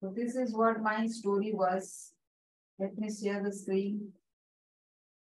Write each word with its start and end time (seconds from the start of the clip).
So 0.00 0.12
this 0.14 0.36
is 0.36 0.54
what 0.54 0.80
my 0.80 1.06
story 1.06 1.52
was. 1.52 2.12
Let 2.78 2.96
me 2.96 3.08
share 3.10 3.42
the 3.42 3.52
screen. 3.52 4.12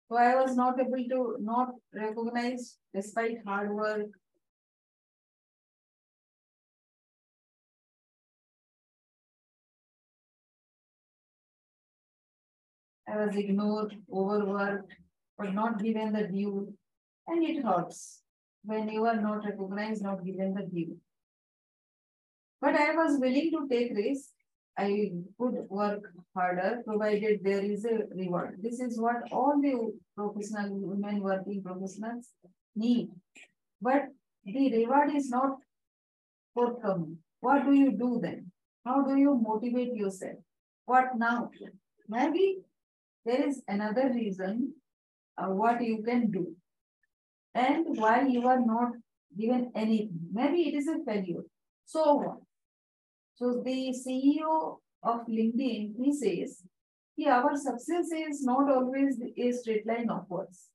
So 0.08 0.16
I 0.16 0.36
was 0.36 0.56
not 0.56 0.78
able 0.78 1.04
to 1.08 1.36
not 1.40 1.70
recognize 1.92 2.78
despite 2.94 3.44
hard 3.44 3.70
work. 3.70 4.06
I 13.08 13.24
was 13.24 13.34
ignored, 13.34 13.96
overworked, 14.12 14.92
or 15.36 15.50
not 15.50 15.82
given 15.82 16.12
the 16.12 16.28
due, 16.28 16.72
and 17.26 17.42
it 17.42 17.64
hurts 17.64 18.22
when 18.62 18.88
you 18.88 19.04
are 19.04 19.20
not 19.20 19.44
recognized, 19.44 20.02
not 20.02 20.24
given 20.24 20.54
the 20.54 20.62
due. 20.62 20.96
But 22.60 22.76
I 22.76 22.94
was 22.94 23.18
willing 23.18 23.50
to 23.50 23.66
take 23.68 23.96
risk 23.96 24.30
I 24.80 25.12
would 25.38 25.56
work 25.68 26.04
harder 26.34 26.82
provided 26.86 27.40
there 27.42 27.64
is 27.72 27.84
a 27.84 27.96
reward. 28.20 28.58
This 28.62 28.80
is 28.80 28.98
what 28.98 29.30
all 29.30 29.60
the 29.60 29.74
professional 30.16 30.70
women 30.90 31.20
working 31.20 31.62
professionals 31.62 32.28
need. 32.74 33.08
But 33.82 34.08
the 34.44 34.72
reward 34.76 35.14
is 35.14 35.28
not 35.28 35.58
forthcoming. 36.54 37.18
What 37.40 37.66
do 37.66 37.74
you 37.74 37.90
do 37.92 38.20
then? 38.22 38.50
How 38.86 39.02
do 39.02 39.16
you 39.16 39.38
motivate 39.48 39.94
yourself? 39.94 40.38
What 40.86 41.16
now? 41.16 41.50
Maybe 42.08 42.58
there 43.26 43.46
is 43.48 43.62
another 43.68 44.10
reason 44.14 44.74
uh, 45.36 45.48
what 45.48 45.82
you 45.82 46.02
can 46.02 46.30
do 46.30 46.54
and 47.54 47.98
why 47.98 48.26
you 48.26 48.46
are 48.48 48.60
not 48.60 48.92
given 49.38 49.70
anything. 49.74 50.20
Maybe 50.32 50.68
it 50.68 50.74
is 50.74 50.88
a 50.88 50.98
failure. 51.04 51.42
So 51.84 52.14
what? 52.14 52.38
So 53.40 53.62
the 53.64 53.94
CEO 53.96 54.76
of 55.02 55.26
LinkedIn, 55.26 55.94
he 55.96 56.12
says, 56.12 56.62
yeah, 57.16 57.40
our 57.40 57.56
success 57.56 58.10
is 58.12 58.44
not 58.44 58.70
always 58.70 59.18
a 59.38 59.52
straight 59.52 59.86
line 59.86 60.10
upwards. 60.10 60.66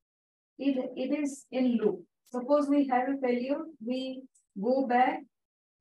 It, 0.58 0.76
it 0.96 1.20
is 1.20 1.46
in 1.52 1.78
loop. 1.78 2.02
Suppose 2.32 2.68
we 2.68 2.88
have 2.88 3.08
a 3.08 3.18
failure, 3.22 3.60
we 3.86 4.24
go 4.60 4.88
back 4.88 5.20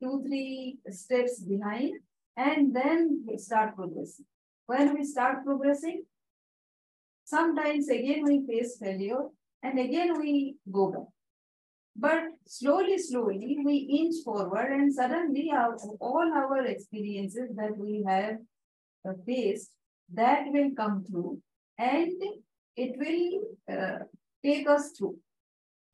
two, 0.02 0.22
three 0.26 0.76
steps 0.90 1.40
behind, 1.40 2.00
and 2.36 2.76
then 2.76 3.24
we 3.26 3.38
start 3.38 3.76
progressing. 3.76 4.26
When 4.66 4.92
we 4.92 5.04
start 5.04 5.42
progressing, 5.42 6.04
sometimes 7.24 7.88
again 7.88 8.24
we 8.24 8.46
face 8.46 8.76
failure, 8.78 9.22
and 9.62 9.78
again 9.78 10.18
we 10.20 10.56
go 10.70 10.90
back. 10.90 11.08
But 11.96 12.22
slowly, 12.46 12.98
slowly, 12.98 13.58
we 13.64 13.76
inch 13.76 14.16
forward 14.24 14.72
and 14.72 14.92
suddenly 14.92 15.50
our, 15.52 15.76
all 16.00 16.30
our 16.34 16.66
experiences 16.66 17.50
that 17.56 17.76
we 17.76 18.04
have 18.06 18.38
uh, 19.08 19.12
faced, 19.24 19.70
that 20.12 20.44
will 20.48 20.70
come 20.76 21.04
through 21.04 21.40
and 21.78 22.12
it 22.76 22.96
will 22.98 23.76
uh, 23.76 24.04
take 24.44 24.68
us 24.68 24.90
through, 24.90 25.18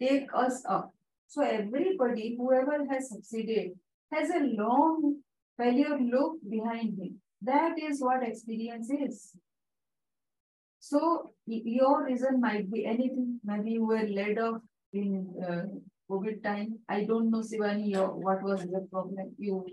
take 0.00 0.28
us 0.34 0.62
up. 0.66 0.92
So 1.28 1.42
everybody, 1.42 2.34
whoever 2.36 2.86
has 2.90 3.10
succeeded, 3.10 3.72
has 4.12 4.30
a 4.30 4.40
long 4.40 5.20
failure 5.56 5.98
look 5.98 6.36
behind 6.48 6.98
him. 6.98 7.20
That 7.42 7.78
is 7.78 8.00
what 8.00 8.26
experience 8.26 8.90
is. 8.90 9.32
So 10.80 11.32
your 11.46 12.04
reason 12.04 12.40
might 12.40 12.70
be 12.72 12.86
anything. 12.86 13.40
Maybe 13.44 13.72
you 13.72 13.86
were 13.86 14.02
laid 14.02 14.38
off 14.38 14.62
in 14.92 15.34
uh, 15.46 15.66
COVID 16.11 16.42
time. 16.42 16.78
I 16.89 17.05
don't 17.05 17.30
know, 17.30 17.41
Sivani, 17.41 17.94
what 18.27 18.42
was 18.42 18.62
the 18.62 18.86
problem? 18.91 19.34
You 19.39 19.66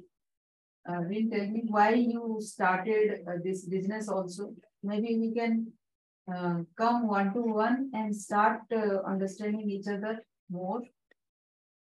uh, 0.87 1.01
didn't 1.01 1.31
tell 1.31 1.47
me 1.47 1.63
why 1.67 1.89
you 1.93 2.37
started 2.39 3.21
uh, 3.27 3.37
this 3.43 3.65
business 3.65 4.07
also. 4.07 4.53
Maybe 4.83 5.17
we 5.17 5.33
can 5.33 5.71
uh, 6.33 6.59
come 6.77 7.07
one 7.07 7.33
to 7.33 7.41
one 7.41 7.89
and 7.93 8.15
start 8.15 8.61
uh, 8.71 9.01
understanding 9.07 9.69
each 9.69 9.87
other 9.87 10.19
more. 10.49 10.81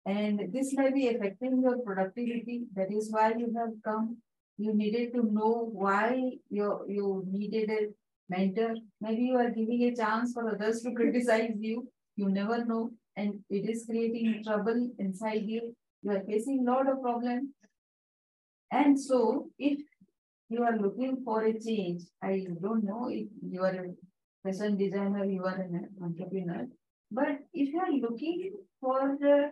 And 0.07 0.53
this 0.53 0.73
may 0.75 0.91
be 0.93 1.09
affecting 1.09 1.61
your 1.63 1.79
productivity. 1.79 2.65
That 2.75 2.91
is 2.91 3.13
why 3.13 3.35
you 3.37 3.53
have 3.59 3.75
come. 3.85 4.17
You 4.57 4.75
needed 4.75 5.13
to 5.15 5.23
know 5.23 5.69
why 5.73 6.33
you, 6.49 6.85
you 6.89 7.25
needed 7.31 7.71
a 7.71 7.89
mentor. 8.29 8.75
Maybe 9.01 9.23
you 9.23 9.37
are 9.37 9.51
giving 9.51 9.83
a 9.85 9.95
chance 9.95 10.33
for 10.33 10.49
others 10.49 10.83
to 10.83 10.93
criticize 10.95 11.53
you. 11.59 11.89
You 12.17 12.29
never 12.29 12.65
know 12.65 12.91
and 13.17 13.41
it 13.51 13.69
is 13.69 13.87
creating 13.89 14.43
trouble 14.45 14.91
inside 14.99 15.45
you. 15.45 15.75
You 16.03 16.13
are 16.13 16.23
facing 16.27 16.61
a 16.67 16.71
lot 16.71 16.91
of 16.91 17.03
problems. 17.03 17.51
And 18.71 18.99
so 18.99 19.51
if 19.59 19.79
you 20.49 20.63
are 20.63 20.79
looking 20.79 21.23
for 21.25 21.45
a 21.45 21.59
change, 21.59 22.03
I 22.23 22.47
don't 22.63 22.85
know 22.85 23.09
if 23.11 23.29
you 23.43 23.63
are 23.63 23.75
a 23.75 23.95
fashion 24.45 24.77
designer, 24.77 25.25
you 25.25 25.45
are 25.45 25.57
an 25.57 25.89
entrepreneur, 26.03 26.67
but 27.11 27.39
if 27.53 27.73
you 27.73 27.81
are 27.81 27.93
looking 27.93 28.53
for 28.81 29.17
the, 29.21 29.51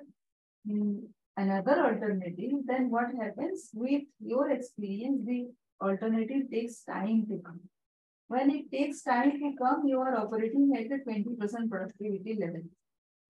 um, 0.71 1.09
another 1.37 1.85
alternative, 1.85 2.53
then 2.67 2.91
what 2.91 3.07
happens 3.21 3.71
with 3.75 4.03
your 4.21 4.51
experience, 4.51 5.25
the 5.27 5.49
alternative 5.81 6.51
takes 6.53 6.83
time 6.85 7.27
to 7.29 7.39
come. 7.45 7.61
When 8.29 8.51
it 8.51 8.71
takes 8.71 9.03
time 9.03 9.33
to 9.33 9.53
come, 9.61 9.87
you 9.87 9.99
are 10.01 10.17
operating 10.17 10.73
at 10.77 10.87
a 10.87 11.03
20% 11.03 11.71
productivity 11.71 12.39
level. 12.41 12.63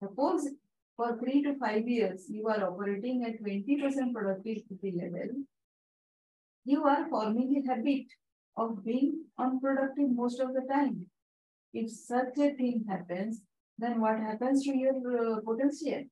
Suppose 0.03 0.49
for 0.97 1.19
three 1.19 1.43
to 1.43 1.55
five 1.59 1.89
years, 1.89 2.27
you 2.29 2.47
are 2.49 2.63
operating 2.65 3.25
at 3.25 3.43
20% 3.43 4.13
productivity 4.13 4.95
level, 4.97 5.45
you 6.65 6.85
are 6.85 7.09
forming 7.09 7.63
a 7.63 7.69
habit 7.69 8.07
of 8.57 8.85
being 8.85 9.25
unproductive 9.39 10.11
most 10.11 10.41
of 10.41 10.55
the 10.55 10.63
time. 10.71 11.07
If 11.73 11.91
such 11.91 12.37
a 12.39 12.55
thing 12.55 12.85
happens, 12.89 13.43
then 13.79 14.01
what 14.01 14.19
happens 14.19 14.65
to 14.65 14.77
your 14.77 14.97
uh, 14.97 15.41
potential? 15.41 16.05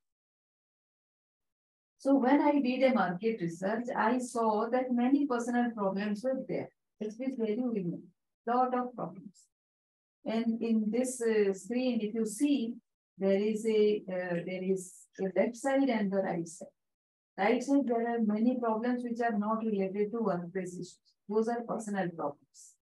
So 1.99 2.15
when 2.15 2.41
I 2.41 2.61
did 2.61 2.83
a 2.85 2.95
market 2.95 3.41
research, 3.41 3.87
I 3.97 4.19
saw 4.19 4.69
that 4.71 4.93
many 4.93 5.27
personal 5.27 5.71
problems 5.73 6.23
were 6.23 6.45
there, 6.49 6.69
especially 7.03 7.57
women, 7.59 8.03
a 8.49 8.57
lot 8.57 8.79
of 8.79 8.95
problems. 8.95 9.47
And 10.25 10.61
in 10.63 10.85
this 10.91 11.21
uh, 11.21 11.53
screen, 11.53 12.01
if 12.01 12.15
you 12.15 12.27
see, 12.27 12.75
there 13.19 13.41
is 13.41 13.67
a 13.67 14.03
uh, 14.09 14.37
there 14.47 14.63
is 14.63 14.93
a 15.21 15.25
left 15.39 15.57
side 15.57 15.89
and 15.89 16.11
the 16.13 16.19
right 16.19 16.47
side. 16.47 16.69
Right 17.39 17.63
side, 17.63 17.87
there 17.87 18.09
are 18.15 18.21
many 18.21 18.59
problems 18.59 19.03
which 19.03 19.21
are 19.21 19.39
not 19.39 19.65
related 19.65 20.11
to 20.13 20.21
workplace 20.21 20.75
issues. 20.75 20.99
Those 21.29 21.49
are 21.49 21.63
personal 21.69 22.09
problems. 22.11 22.75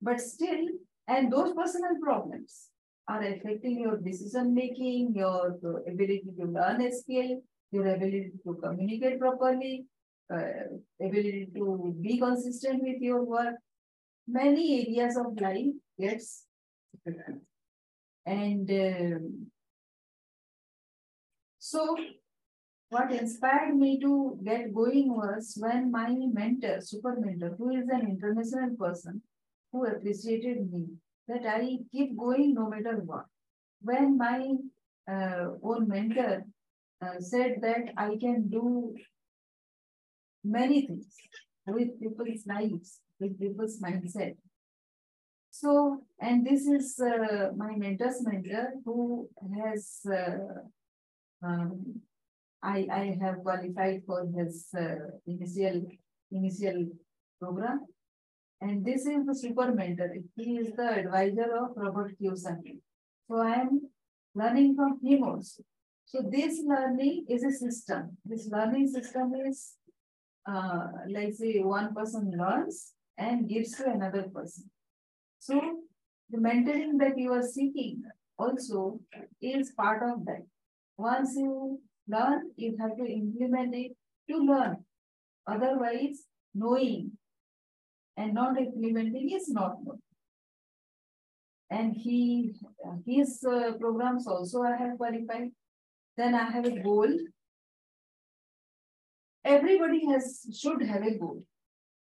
But 0.00 0.20
still, 0.20 0.68
and 1.06 1.32
those 1.32 1.52
personal 1.54 1.96
problems 2.02 2.68
are 3.08 3.22
affecting 3.22 3.80
your 3.80 3.98
decision 3.98 4.54
making, 4.54 5.14
your 5.14 5.58
ability 5.86 6.24
to 6.38 6.46
learn 6.46 6.80
a 6.80 6.90
skill, 6.92 7.42
your 7.70 7.86
ability 7.86 8.32
to 8.46 8.54
communicate 8.62 9.20
properly, 9.20 9.86
uh, 10.32 10.78
ability 11.00 11.48
to 11.54 11.94
be 12.00 12.18
consistent 12.18 12.82
with 12.82 13.00
your 13.00 13.22
work. 13.22 13.56
Many 14.26 14.86
areas 14.86 15.18
of 15.18 15.38
life 15.38 15.66
gets 16.00 16.46
and 18.26 18.70
um, 18.70 19.46
so 21.66 21.96
what 22.90 23.10
inspired 23.10 23.74
me 23.74 23.98
to 24.00 24.38
get 24.44 24.74
going 24.74 25.08
was 25.16 25.56
when 25.58 25.90
my 25.90 26.10
mentor, 26.10 26.82
super 26.82 27.16
mentor, 27.18 27.54
who 27.56 27.70
is 27.70 27.88
an 27.88 28.02
international 28.02 28.76
person, 28.76 29.22
who 29.72 29.86
appreciated 29.86 30.70
me, 30.70 30.84
that 31.26 31.46
I 31.46 31.78
keep 31.90 32.18
going 32.18 32.52
no 32.52 32.68
matter 32.68 33.00
what. 33.02 33.24
When 33.80 34.18
my 34.18 34.56
uh, 35.10 35.46
own 35.62 35.88
mentor 35.88 36.44
uh, 37.00 37.18
said 37.20 37.56
that 37.62 37.94
I 37.96 38.18
can 38.20 38.50
do 38.50 38.94
many 40.44 40.86
things 40.86 41.06
with 41.66 41.98
people's 41.98 42.46
lives, 42.46 43.00
with 43.18 43.40
people's 43.40 43.80
mindset. 43.80 44.36
So, 45.50 46.00
and 46.20 46.46
this 46.46 46.66
is 46.66 47.00
uh, 47.00 47.52
my 47.56 47.74
mentor's 47.74 48.22
mentor 48.22 48.74
who 48.84 49.30
has 49.56 50.00
uh, 50.06 50.68
um, 51.44 52.00
I, 52.62 52.86
I 52.90 53.18
have 53.20 53.42
qualified 53.42 54.02
for 54.06 54.26
his 54.36 54.68
uh, 54.76 55.18
initial 55.26 55.82
initial 56.32 56.86
program. 57.40 57.80
And 58.60 58.84
this 58.84 59.06
is 59.06 59.26
the 59.26 59.34
super 59.34 59.72
mentor. 59.72 60.14
He 60.36 60.56
is 60.56 60.72
the 60.74 60.88
advisor 61.00 61.48
of 61.62 61.76
Robert 61.76 62.12
Kiyosaki. 62.18 62.78
So 63.28 63.38
I 63.38 63.54
am 63.54 63.80
learning 64.34 64.74
from 64.76 64.98
him 65.02 65.24
also. 65.24 65.62
So 66.06 66.22
this 66.22 66.62
learning 66.64 67.26
is 67.28 67.44
a 67.44 67.52
system. 67.52 68.16
This 68.24 68.48
learning 68.50 68.88
system 68.88 69.32
is 69.46 69.74
uh, 70.48 70.86
like 71.08 71.34
say 71.34 71.60
one 71.60 71.94
person 71.94 72.32
learns 72.38 72.92
and 73.18 73.48
gives 73.48 73.72
to 73.76 73.90
another 73.90 74.24
person. 74.34 74.70
So 75.40 75.60
the 76.30 76.38
mentoring 76.38 76.98
that 77.00 77.18
you 77.18 77.32
are 77.32 77.42
seeking 77.42 78.02
also 78.38 79.00
is 79.40 79.72
part 79.72 80.02
of 80.02 80.24
that. 80.26 80.44
Once 80.96 81.34
you 81.36 81.80
learn, 82.08 82.50
you 82.56 82.76
have 82.80 82.96
to 82.96 83.04
implement 83.04 83.74
it 83.74 83.92
to 84.30 84.36
learn. 84.38 84.84
Otherwise, 85.46 86.24
knowing 86.54 87.12
and 88.16 88.34
not 88.34 88.58
implementing 88.58 89.30
is 89.32 89.48
not 89.48 89.76
known. 89.84 89.98
And 91.70 91.96
he, 91.96 92.54
his 93.06 93.44
uh, 93.44 93.72
programs 93.80 94.28
also 94.28 94.62
I 94.62 94.76
have 94.76 94.96
qualified. 94.96 95.50
Then 96.16 96.34
I 96.34 96.50
have 96.50 96.64
a 96.66 96.80
goal. 96.80 97.08
Everybody 99.44 100.06
has 100.06 100.46
should 100.56 100.82
have 100.82 101.02
a 101.02 101.18
goal. 101.18 101.42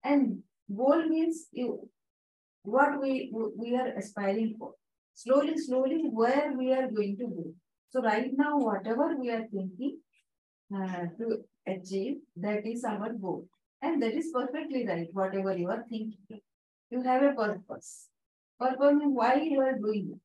And 0.05 0.43
goal 0.75 1.09
means 1.09 1.47
you, 1.51 1.89
what 2.63 3.01
we, 3.01 3.33
we 3.57 3.75
are 3.75 3.89
aspiring 3.89 4.55
for. 4.59 4.75
Slowly, 5.15 5.59
slowly, 5.59 6.05
where 6.11 6.53
we 6.57 6.73
are 6.73 6.89
going 6.89 7.17
to 7.19 7.27
go. 7.27 7.55
So 7.91 8.03
right 8.03 8.31
now, 8.37 8.59
whatever 8.59 9.17
we 9.17 9.31
are 9.31 9.47
thinking 9.53 9.99
uh, 10.75 11.07
to 11.19 11.45
achieve, 11.67 12.17
that 12.37 12.67
is 12.67 12.85
our 12.85 13.13
goal. 13.13 13.47
And 13.81 14.03
that 14.03 14.15
is 14.15 14.31
perfectly 14.35 14.87
right, 14.87 15.09
whatever 15.13 15.57
you 15.57 15.69
are 15.69 15.85
thinking. 15.89 16.41
You 16.91 17.03
have 17.03 17.23
a 17.23 17.33
purpose. 17.33 18.09
Purpose 18.59 18.97
why 19.05 19.35
you 19.35 19.61
are 19.61 19.79
doing 19.79 20.11
it. 20.15 20.21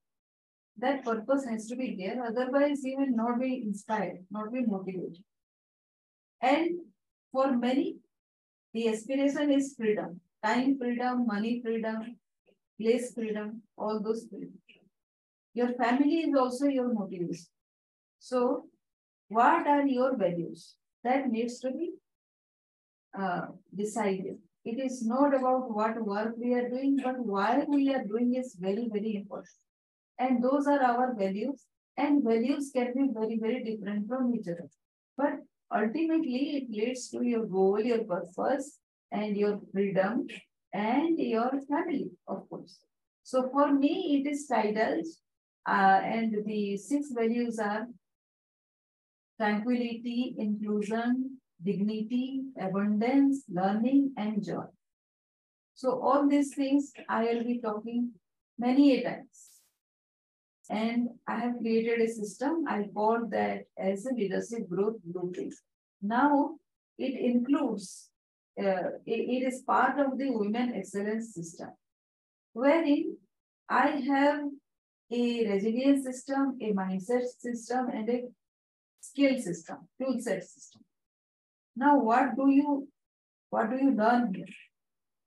That 0.78 1.06
purpose 1.06 1.46
has 1.46 1.68
to 1.68 1.76
be 1.76 1.96
there, 1.96 2.24
otherwise 2.26 2.84
you 2.84 2.98
will 2.98 3.16
not 3.16 3.40
be 3.40 3.62
inspired, 3.64 4.26
not 4.32 4.52
be 4.52 4.66
motivated. 4.66 5.24
And 6.42 6.80
for 7.32 7.56
many, 7.56 7.98
the 8.74 8.90
aspiration 8.90 9.52
is 9.52 9.76
freedom. 9.78 10.20
Time 10.44 10.78
freedom, 10.78 11.28
money 11.28 11.62
freedom, 11.64 12.18
place 12.82 13.14
freedom, 13.14 13.62
all 13.78 14.02
those 14.02 14.26
freedom. 14.30 14.58
Your 15.54 15.74
family 15.74 16.22
is 16.22 16.36
also 16.36 16.66
your 16.66 16.92
motivation. 16.92 17.53
So, 18.24 18.68
what 19.28 19.68
are 19.68 19.86
your 19.86 20.16
values? 20.16 20.76
That 21.04 21.30
needs 21.30 21.60
to 21.60 21.72
be 21.72 21.92
uh, 23.20 23.48
decided. 23.76 24.38
It 24.64 24.80
is 24.80 25.06
not 25.06 25.36
about 25.36 25.70
what 25.70 26.02
work 26.06 26.36
we 26.38 26.54
are 26.54 26.70
doing, 26.70 27.00
but 27.04 27.20
why 27.20 27.66
we 27.68 27.94
are 27.94 28.06
doing 28.06 28.36
is 28.36 28.56
very, 28.58 28.88
very 28.90 29.18
important. 29.18 29.58
And 30.18 30.42
those 30.42 30.68
are 30.68 30.82
our 30.82 31.14
values. 31.14 31.66
And 31.98 32.24
values 32.24 32.72
can 32.74 32.94
be 32.94 33.10
very, 33.14 33.40
very 33.42 33.62
different 33.62 34.08
from 34.08 34.34
each 34.34 34.48
other. 34.48 34.70
But 35.18 35.34
ultimately, 35.76 36.44
it 36.60 36.70
leads 36.70 37.10
to 37.10 37.24
your 37.24 37.46
goal, 37.46 37.82
your 37.82 38.06
purpose, 38.06 38.80
and 39.12 39.36
your 39.36 39.60
freedom, 39.74 40.28
and 40.72 41.20
your 41.20 41.52
family, 41.70 42.12
of 42.30 42.50
course. 42.50 42.80
So 43.24 43.50
for 43.52 43.74
me, 43.74 44.22
it 44.22 44.30
is 44.32 44.48
titles, 44.48 45.18
uh, 45.68 46.00
and 46.16 46.34
the 46.46 46.78
six 46.78 47.12
values 47.12 47.60
are 47.60 47.86
tranquility, 49.40 50.36
inclusion, 50.38 51.38
dignity, 51.64 52.44
abundance, 52.60 53.44
learning, 53.50 54.14
and 54.18 54.44
joy. 54.44 54.66
So 55.76 56.00
all 56.02 56.28
these 56.28 56.54
things 56.54 56.92
I 57.10 57.24
will 57.24 57.44
be 57.44 57.60
talking 57.60 58.12
many 58.58 58.98
a 58.98 59.04
times. 59.04 59.50
And 60.70 61.10
I 61.28 61.40
have 61.40 61.58
created 61.60 62.00
a 62.02 62.08
system. 62.08 62.66
I 62.68 62.86
call 62.94 63.28
that 63.30 63.64
as 63.78 64.06
a 64.06 64.14
leadership 64.14 64.70
growth 64.70 64.98
blueprint. 65.04 65.54
Now 66.02 66.56
it 66.98 67.20
includes, 67.20 68.10
uh, 68.60 68.96
it, 69.06 69.20
it 69.36 69.44
is 69.48 69.62
part 69.62 70.00
of 70.00 70.18
the 70.18 70.30
women 70.32 70.74
excellence 70.76 71.34
system, 71.34 71.70
wherein 72.54 73.18
I 73.70 73.88
have 74.08 74.42
a 75.12 75.52
resilience 75.52 76.06
system, 76.06 76.58
a 76.62 76.72
mindset 76.72 77.26
system, 77.40 77.90
and 77.90 78.10
a 78.10 78.24
skill 79.10 79.38
system, 79.40 79.78
tool 80.00 80.18
set 80.20 80.44
system. 80.44 80.82
Now, 81.76 82.00
what 82.00 82.36
do 82.38 82.50
you 82.50 82.88
what 83.50 83.70
do 83.70 83.78
you 83.78 83.92
learn 83.92 84.34
here? 84.34 84.56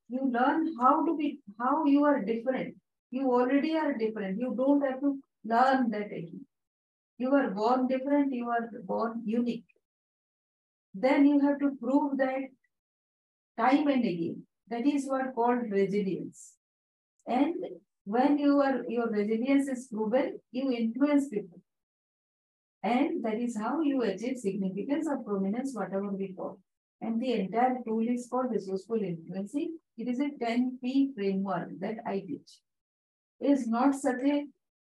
You 0.08 0.30
learn 0.32 0.74
how 0.80 1.04
to 1.06 1.16
be 1.16 1.40
how 1.58 1.84
you 1.84 2.04
are 2.04 2.20
different. 2.22 2.74
You 3.10 3.32
already 3.32 3.76
are 3.76 3.92
different. 4.04 4.38
You 4.38 4.54
don't 4.56 4.82
have 4.88 5.00
to 5.00 5.18
learn 5.44 5.90
that 5.90 6.06
again. 6.06 6.44
You 7.18 7.32
are 7.34 7.50
born 7.50 7.86
different, 7.86 8.32
you 8.32 8.48
are 8.50 8.68
born 8.84 9.22
unique. 9.24 9.64
Then 10.94 11.26
you 11.26 11.40
have 11.40 11.58
to 11.60 11.70
prove 11.80 12.18
that 12.18 12.48
time 13.58 13.86
and 13.88 14.04
again. 14.04 14.42
That 14.68 14.86
is 14.86 15.06
what 15.06 15.34
called 15.34 15.70
resilience. 15.70 16.54
And 17.26 17.54
when 18.04 18.38
you 18.38 18.60
are 18.60 18.82
your 18.88 19.08
resilience 19.10 19.68
is 19.68 19.88
proven, 19.92 20.40
you 20.52 20.70
influence 20.70 21.28
people. 21.28 21.60
And 22.82 23.24
that 23.24 23.40
is 23.40 23.56
how 23.56 23.80
you 23.80 24.02
achieve 24.02 24.38
significance 24.38 25.06
or 25.08 25.18
prominence, 25.22 25.74
whatever 25.74 26.10
we 26.10 26.32
call. 26.32 26.60
And 27.00 27.20
the 27.20 27.32
entire 27.32 27.78
tool 27.86 28.06
is 28.08 28.28
called 28.30 28.50
resourceful 28.50 29.02
influencing. 29.02 29.78
It 29.98 30.08
is 30.08 30.20
a 30.20 30.30
10P 30.42 31.14
framework 31.14 31.70
that 31.80 31.96
I 32.06 32.20
teach. 32.20 32.60
It 33.40 33.50
is 33.50 33.66
not 33.66 33.94
such 33.94 34.22
a 34.24 34.44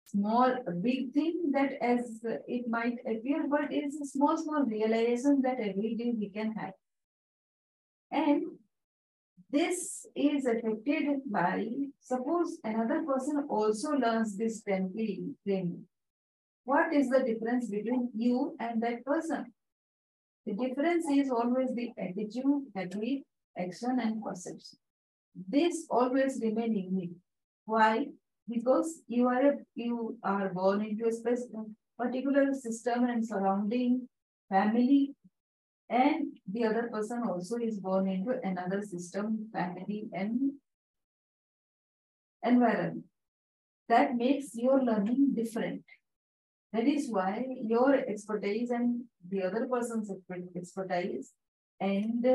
small, 0.06 0.56
big 0.82 1.14
thing 1.14 1.52
that 1.54 1.74
as 1.82 2.20
it 2.48 2.68
might 2.68 2.98
appear, 3.06 3.46
but 3.50 3.72
it 3.72 3.86
is 3.86 4.02
a 4.02 4.06
small, 4.06 4.38
small 4.38 4.64
realization 4.64 5.42
that 5.44 5.60
every 5.60 5.96
day 5.96 6.14
we 6.18 6.30
can 6.30 6.54
have. 6.54 6.74
And 8.12 8.44
this 9.50 10.06
is 10.16 10.46
affected 10.46 11.22
by, 11.32 11.68
suppose 12.00 12.58
another 12.64 13.04
person 13.04 13.46
also 13.50 13.92
learns 13.92 14.36
this 14.36 14.64
10P 14.68 15.36
framework 15.44 15.82
what 16.66 16.94
is 16.94 17.10
the 17.10 17.24
difference 17.24 17.70
between 17.70 18.10
you 18.16 18.56
and 18.60 18.82
that 18.84 19.04
person? 19.06 19.54
The 20.46 20.54
difference 20.54 21.06
is 21.10 21.30
always 21.30 21.74
the 21.74 21.92
attitude, 21.98 22.68
habit, 22.76 23.24
action, 23.58 24.00
and 24.02 24.22
perception. 24.22 24.80
This 25.48 25.86
always 25.90 26.40
remain 26.42 26.76
unique. 26.76 27.16
Why? 27.66 28.08
Because 28.50 29.02
you 29.08 29.28
are 29.28 29.42
a, 29.42 29.54
you 29.76 30.18
are 30.24 30.50
born 30.50 30.82
into 30.82 31.06
a 31.08 32.04
particular 32.04 32.54
system 32.54 33.06
and 33.06 33.26
surrounding, 33.26 34.08
family, 34.50 35.16
and 35.90 36.38
the 36.52 36.66
other 36.66 36.90
person 36.92 37.24
also 37.28 37.58
is 37.58 37.80
born 37.80 38.08
into 38.08 38.40
another 38.44 38.82
system, 38.82 39.50
family, 39.54 40.10
and 40.12 40.54
environment. 42.44 43.06
That 43.90 44.16
makes 44.16 44.56
your 44.56 44.84
learning 44.84 45.34
different. 45.36 45.84
That 46.74 46.88
is 46.88 47.08
why 47.10 47.46
your 47.62 47.94
expertise 47.94 48.72
and 48.72 49.04
the 49.30 49.44
other 49.44 49.68
person's 49.72 50.12
expertise 50.56 51.32
and 51.80 52.26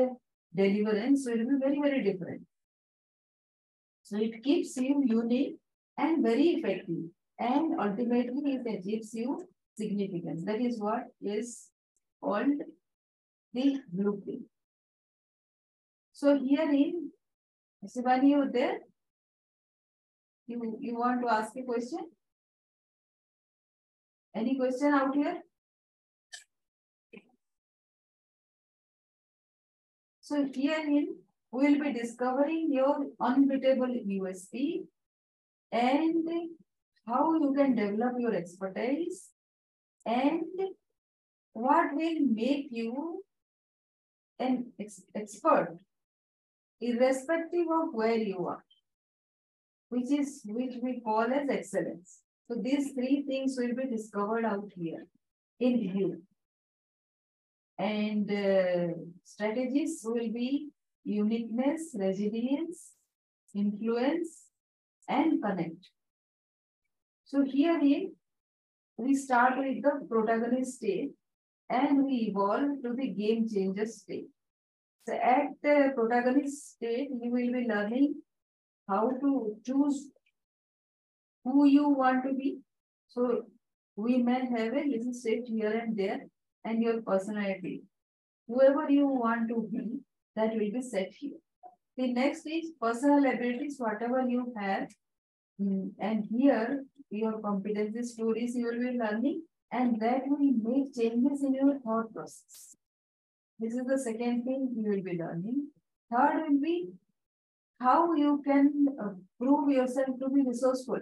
deliverance 0.55 1.25
will 1.27 1.37
be 1.37 1.59
very, 1.59 1.79
very 1.81 2.03
different. 2.03 2.43
So 4.03 4.17
it 4.17 4.41
keeps 4.41 4.77
you 4.77 5.03
unique 5.05 5.57
and 5.97 6.23
very 6.23 6.47
effective. 6.55 7.03
And 7.37 7.79
ultimately, 7.79 8.53
it 8.55 8.79
achieves 8.79 9.13
you 9.13 9.45
significance. 9.77 10.45
That 10.45 10.61
is 10.61 10.79
what 10.79 11.03
is 11.21 11.67
called 12.23 12.61
the 13.53 13.77
blueprint. 13.91 14.43
So 16.13 16.37
here 16.37 16.69
in 16.69 17.11
Sivani, 17.85 18.29
you 18.29 18.49
there? 18.51 18.79
You, 20.47 20.77
you 20.79 20.97
want 20.97 21.21
to 21.21 21.29
ask 21.29 21.51
a 21.57 21.63
question? 21.63 21.99
Any 24.35 24.57
question 24.57 24.93
out 24.93 25.15
here? 25.15 25.41
So 30.21 30.47
herein, 30.53 31.15
we 31.51 31.67
will 31.67 31.83
be 31.83 31.93
discovering 31.93 32.69
your 32.71 33.07
unbeatable 33.19 33.87
USP 33.87 34.85
and 35.71 36.27
how 37.07 37.33
you 37.33 37.53
can 37.57 37.75
develop 37.75 38.13
your 38.19 38.35
expertise 38.35 39.29
and 40.05 40.43
what 41.53 41.93
will 41.93 42.19
make 42.19 42.67
you 42.69 43.23
an 44.37 44.71
ex 44.79 45.01
expert 45.15 45.79
irrespective 46.79 47.67
of 47.81 47.93
where 47.93 48.17
you 48.17 48.47
are, 48.47 48.63
which 49.89 50.11
is 50.11 50.41
which 50.45 50.75
we 50.81 51.01
call 51.01 51.23
as 51.23 51.49
excellence. 51.49 52.19
So 52.49 52.55
these 52.59 52.93
three 52.93 53.25
things 53.27 53.55
will 53.59 53.75
be 53.75 53.95
discovered 53.95 54.43
out 54.43 54.71
here 54.75 55.05
in 55.59 55.91
view. 55.91 56.23
And 57.77 58.29
uh, 58.29 58.95
strategies 59.23 60.01
will 60.03 60.31
be 60.33 60.69
uniqueness, 61.03 61.91
resilience, 61.93 62.93
influence, 63.53 64.45
and 65.07 65.43
connect. 65.43 65.91
So 67.25 67.43
here 67.43 67.79
we 68.97 69.15
start 69.15 69.59
with 69.59 69.83
the 69.83 70.07
protagonist 70.09 70.77
state 70.77 71.11
and 71.69 72.03
we 72.03 72.31
evolve 72.31 72.81
to 72.83 72.95
the 72.95 73.09
game 73.09 73.47
changer 73.47 73.85
state. 73.85 74.29
So 75.07 75.13
at 75.13 75.49
the 75.61 75.91
protagonist 75.93 76.71
state, 76.71 77.09
you 77.11 77.29
will 77.31 77.53
be 77.53 77.67
learning 77.69 78.15
how 78.87 79.11
to 79.21 79.55
choose 79.63 80.09
who 81.43 81.65
you 81.65 81.89
want 81.89 82.23
to 82.25 82.33
be. 82.33 82.59
So 83.09 83.45
we 83.95 84.17
may 84.17 84.45
have 84.45 84.73
a 84.73 84.83
little 84.93 85.13
shift 85.13 85.47
here 85.47 85.71
and 85.71 85.97
there 85.97 86.21
and 86.63 86.81
your 86.81 87.01
personality. 87.01 87.83
Whoever 88.47 88.89
you 88.89 89.07
want 89.07 89.49
to 89.49 89.67
be, 89.71 89.99
that 90.35 90.53
will 90.53 90.71
be 90.71 90.81
set 90.81 91.11
here. 91.13 91.37
The 91.97 92.13
next 92.13 92.45
is 92.45 92.71
personal 92.81 93.25
abilities, 93.25 93.75
whatever 93.77 94.21
you 94.27 94.53
have. 94.57 94.87
Mm, 95.61 95.91
and 95.99 96.25
here, 96.31 96.85
your 97.09 97.39
competency 97.41 98.03
stories 98.03 98.55
you 98.55 98.65
will 98.65 98.91
be 98.91 98.97
learning, 98.97 99.43
and 99.71 99.99
that 99.99 100.21
will 100.27 100.53
make 100.63 100.95
changes 100.95 101.43
in 101.43 101.53
your 101.53 101.79
thought 101.79 102.13
process. 102.13 102.75
This 103.59 103.73
is 103.73 103.85
the 103.85 103.99
second 103.99 104.45
thing 104.45 104.69
you 104.75 104.89
will 104.89 105.03
be 105.03 105.17
learning. 105.17 105.67
Third 106.09 106.43
will 106.47 106.61
be 106.61 106.87
how 107.79 108.13
you 108.13 108.41
can 108.45 108.87
uh, 109.01 109.09
prove 109.37 109.69
yourself 109.69 110.17
to 110.19 110.29
be 110.29 110.41
resourceful 110.47 110.99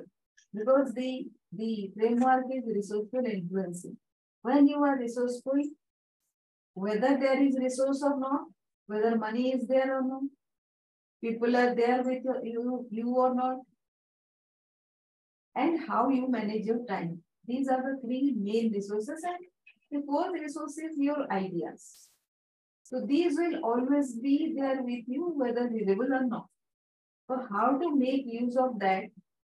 because 0.54 0.94
the 0.94 1.28
the 1.54 1.92
framework 1.98 2.46
is 2.54 2.64
resourceful 2.68 3.26
influencing. 3.26 3.98
When 4.42 4.68
you 4.68 4.84
are 4.84 4.98
resourceful, 4.98 5.62
whether 6.74 7.18
there 7.18 7.42
is 7.42 7.58
resource 7.58 8.02
or 8.04 8.20
not, 8.20 8.42
whether 8.88 9.16
money 9.16 9.54
is 9.54 9.68
there 9.68 9.98
or 9.98 10.04
not, 10.04 10.24
people 11.22 11.56
are 11.56 11.74
there 11.74 12.04
with 12.04 12.24
you, 12.44 12.86
you 12.90 13.16
or 13.16 13.34
not, 13.34 13.58
and 15.56 15.88
how 15.88 16.10
you 16.10 16.30
manage 16.30 16.66
your 16.66 16.86
time. 16.86 17.22
These 17.48 17.68
are 17.68 17.82
the 17.82 18.00
three 18.02 18.36
main 18.38 18.72
resources 18.74 19.24
and 19.24 19.38
the 19.90 20.06
fourth 20.06 20.34
resource 20.34 20.78
is 20.78 20.98
your 20.98 21.32
ideas. 21.32 22.10
So 22.84 23.06
these 23.06 23.36
will 23.38 23.60
always 23.64 24.16
be 24.16 24.54
there 24.58 24.82
with 24.82 25.06
you 25.08 25.32
whether 25.36 25.70
visible 25.70 26.14
or 26.14 26.26
not. 26.26 26.48
So 27.30 27.46
how 27.50 27.78
to 27.78 27.96
make 27.96 28.24
use 28.26 28.56
of 28.56 28.80
that 28.80 29.06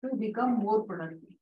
to 0.10 0.16
become 0.16 0.58
more 0.60 0.84
productive. 0.84 1.36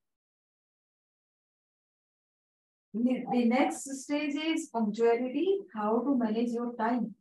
The 2.93 3.45
next 3.45 3.89
stage 4.03 4.35
is 4.35 4.69
punctuality, 4.71 5.59
how 5.75 6.01
to 6.03 6.15
manage 6.15 6.51
your 6.51 6.75
time, 6.75 7.15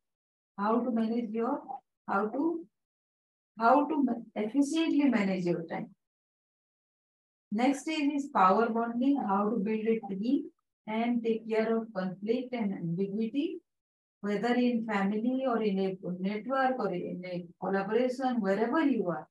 how 0.59 0.81
to 0.81 0.91
manage 0.91 1.31
your, 1.31 1.63
how 2.07 2.27
to, 2.27 2.67
how 3.59 3.87
to 3.89 4.07
efficiently 4.35 5.05
manage 5.05 5.45
your 5.45 5.65
time. 5.65 5.95
Next 7.51 7.81
stage 7.81 8.13
is 8.15 8.29
power 8.35 8.69
bonding, 8.69 9.17
how 9.27 9.49
to 9.49 9.57
build 9.57 9.87
a 9.87 10.15
team 10.15 10.51
and 10.87 11.23
take 11.25 11.49
care 11.49 11.77
of 11.77 11.87
conflict 11.95 12.53
and 12.53 12.73
ambiguity, 12.73 13.61
whether 14.21 14.55
in 14.55 14.87
family 14.87 15.45
or 15.47 15.63
in 15.63 15.79
a 15.79 15.97
network 16.21 16.79
or 16.79 16.93
in 16.93 17.23
a 17.25 17.47
collaboration, 17.61 18.41
wherever 18.41 18.81
you 18.81 19.09
are, 19.09 19.27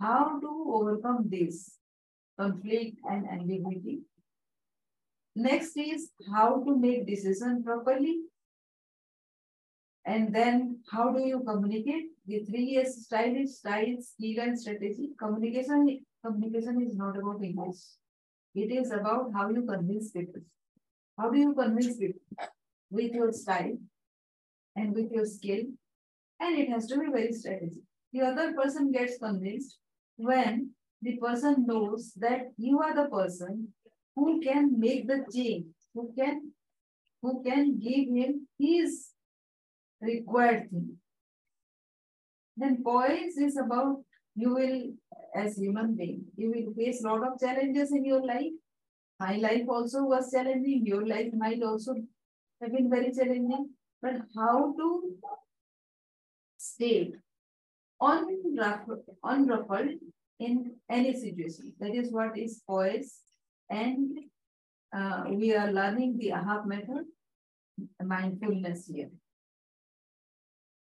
how 0.00 0.40
to 0.40 0.50
overcome 0.74 1.24
this 1.28 1.76
conflict 2.38 2.98
and 3.04 3.28
ambiguity 3.28 4.00
Next 5.40 5.76
is 5.76 6.10
how 6.32 6.64
to 6.64 6.76
make 6.76 7.06
decision 7.06 7.62
properly. 7.62 8.22
And 10.04 10.34
then 10.34 10.80
how 10.90 11.12
do 11.12 11.20
you 11.20 11.44
communicate? 11.46 12.06
The 12.26 12.40
three 12.40 12.76
S 12.78 13.04
style 13.04 13.36
is 13.36 13.58
style, 13.58 13.94
skill, 14.00 14.40
and 14.42 14.58
strategy. 14.58 15.10
Communication, 15.16 16.00
communication 16.24 16.82
is 16.82 16.96
not 16.96 17.16
about 17.16 17.44
English. 17.44 17.76
It 18.56 18.72
is 18.72 18.90
about 18.90 19.30
how 19.32 19.48
you 19.50 19.62
convince 19.62 20.10
people. 20.10 20.42
How 21.16 21.30
do 21.30 21.38
you 21.38 21.54
convince 21.54 21.96
people? 21.98 22.20
With 22.90 23.12
your 23.12 23.30
style 23.30 23.78
and 24.74 24.92
with 24.92 25.12
your 25.12 25.26
skill. 25.26 25.62
And 26.40 26.58
it 26.58 26.68
has 26.70 26.86
to 26.86 26.98
be 26.98 27.12
very 27.12 27.32
strategic. 27.32 27.84
The 28.12 28.22
other 28.22 28.54
person 28.54 28.90
gets 28.90 29.18
convinced 29.18 29.78
when 30.18 30.70
the 31.00 31.16
person 31.16 31.64
knows 31.66 32.12
that 32.16 32.50
you 32.56 32.80
are 32.80 32.94
the 32.94 33.08
person 33.08 33.68
who 34.14 34.40
can 34.40 34.78
make 34.78 35.06
the 35.06 35.24
change, 35.32 35.66
who 35.94 36.12
can, 36.18 36.52
who 37.22 37.42
can 37.44 37.78
give 37.78 38.08
him 38.08 38.48
his 38.58 39.10
required 40.00 40.70
thing. 40.70 40.96
Then 42.56 42.82
poise 42.84 43.36
is 43.36 43.56
about 43.56 44.02
you 44.34 44.54
will, 44.54 44.82
as 45.34 45.56
human 45.56 45.96
being, 45.96 46.24
you 46.36 46.50
will 46.50 46.74
face 46.74 47.02
lot 47.02 47.26
of 47.26 47.40
challenges 47.40 47.92
in 47.92 48.04
your 48.04 48.24
life. 48.24 48.52
My 49.20 49.36
life 49.36 49.64
also 49.68 50.04
was 50.04 50.30
challenging. 50.32 50.86
Your 50.86 51.06
life 51.06 51.32
might 51.32 51.62
also 51.62 51.94
have 52.60 52.72
been 52.72 52.90
very 52.90 53.12
challenging. 53.12 53.70
But 54.00 54.22
how 54.36 54.74
to 54.78 55.14
stay 56.56 57.12
on 58.00 58.26
unruffled 59.24 59.98
in 60.38 60.76
any 60.88 61.14
situation. 61.14 61.72
That 61.80 61.94
is 61.94 62.10
what 62.10 62.38
is 62.38 62.62
poise 62.66 63.18
and 63.70 64.18
uh, 64.94 65.24
we 65.28 65.54
are 65.54 65.70
learning 65.70 66.16
the 66.18 66.30
AHAP 66.30 66.66
method, 66.66 67.04
mindfulness 68.02 68.86
here. 68.86 69.10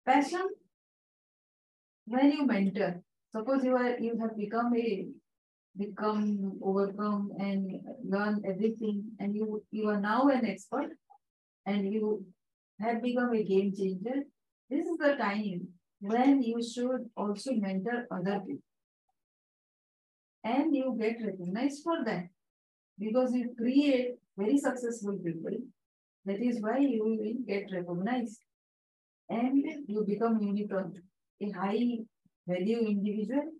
Passion, 0.06 0.48
when 2.06 2.32
you 2.32 2.46
mentor, 2.46 3.02
suppose 3.32 3.64
you 3.64 3.76
are 3.76 3.98
you 4.00 4.18
have 4.20 4.38
become 4.38 4.74
a 4.76 5.08
become 5.78 6.60
overcome 6.64 7.32
and 7.40 7.80
learn 8.04 8.42
everything 8.46 9.04
and 9.20 9.36
you 9.36 9.64
you 9.72 9.88
are 9.90 10.00
now 10.00 10.28
an 10.28 10.46
expert 10.46 10.90
and 11.66 11.94
you 11.94 12.26
have 12.80 13.02
become 13.04 13.34
a 13.34 13.44
game 13.44 13.72
changer 13.76 14.24
this 14.70 14.86
is 14.86 14.98
the 14.98 15.16
time 15.16 15.68
when 16.02 16.42
you 16.42 16.62
should 16.64 17.06
also 17.16 17.54
mentor 17.54 18.08
other 18.12 18.40
people 18.40 18.69
and 20.44 20.76
you 20.76 20.96
get 21.00 21.18
recognized 21.26 21.84
for 21.84 22.04
that 22.06 22.28
because 22.98 23.34
you 23.34 23.54
create 23.58 24.16
very 24.38 24.58
successful 24.58 25.18
people. 25.24 25.58
That 26.26 26.42
is 26.42 26.62
why 26.62 26.80
you 26.80 27.04
will 27.04 27.34
get 27.48 27.72
recognized 27.72 28.40
and 29.30 29.64
you 29.88 30.04
become 30.06 30.42
unicorn, 30.42 31.02
a 31.42 31.52
high 31.52 32.00
value 32.48 32.80
individual 32.80 33.52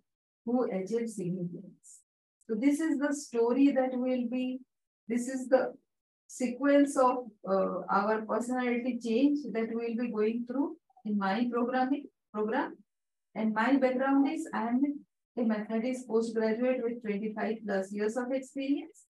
who 0.44 0.64
achieves 0.70 1.16
significance. 1.16 2.00
So 2.48 2.54
this 2.56 2.80
is 2.80 2.98
the 2.98 3.14
story 3.14 3.70
that 3.72 3.90
will 3.92 4.26
be, 4.30 4.60
this 5.08 5.28
is 5.28 5.48
the 5.48 5.74
sequence 6.26 6.96
of 6.96 7.26
uh, 7.48 7.80
our 7.90 8.22
personality 8.22 8.98
change 9.02 9.38
that 9.52 9.68
we 9.68 9.74
will 9.74 10.04
be 10.04 10.12
going 10.12 10.44
through 10.46 10.76
in 11.04 11.18
my 11.18 11.48
programming 11.50 12.04
program. 12.32 12.76
And 13.34 13.54
my 13.54 13.76
background 13.76 14.28
is 14.28 14.48
I 14.52 14.68
am 14.68 14.99
a 15.40 15.44
mathematics 15.44 16.02
postgraduate 16.02 16.80
with 16.82 17.02
25 17.02 17.56
plus 17.66 17.92
years 17.92 18.16
of 18.16 18.32
experience. 18.32 19.06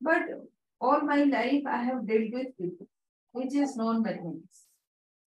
But 0.00 0.22
all 0.80 1.00
my 1.02 1.24
life 1.24 1.62
I 1.66 1.82
have 1.84 2.06
dealt 2.06 2.32
with 2.32 2.56
people, 2.58 2.86
which 3.32 3.54
is 3.54 3.76
non-mathematics. 3.76 4.66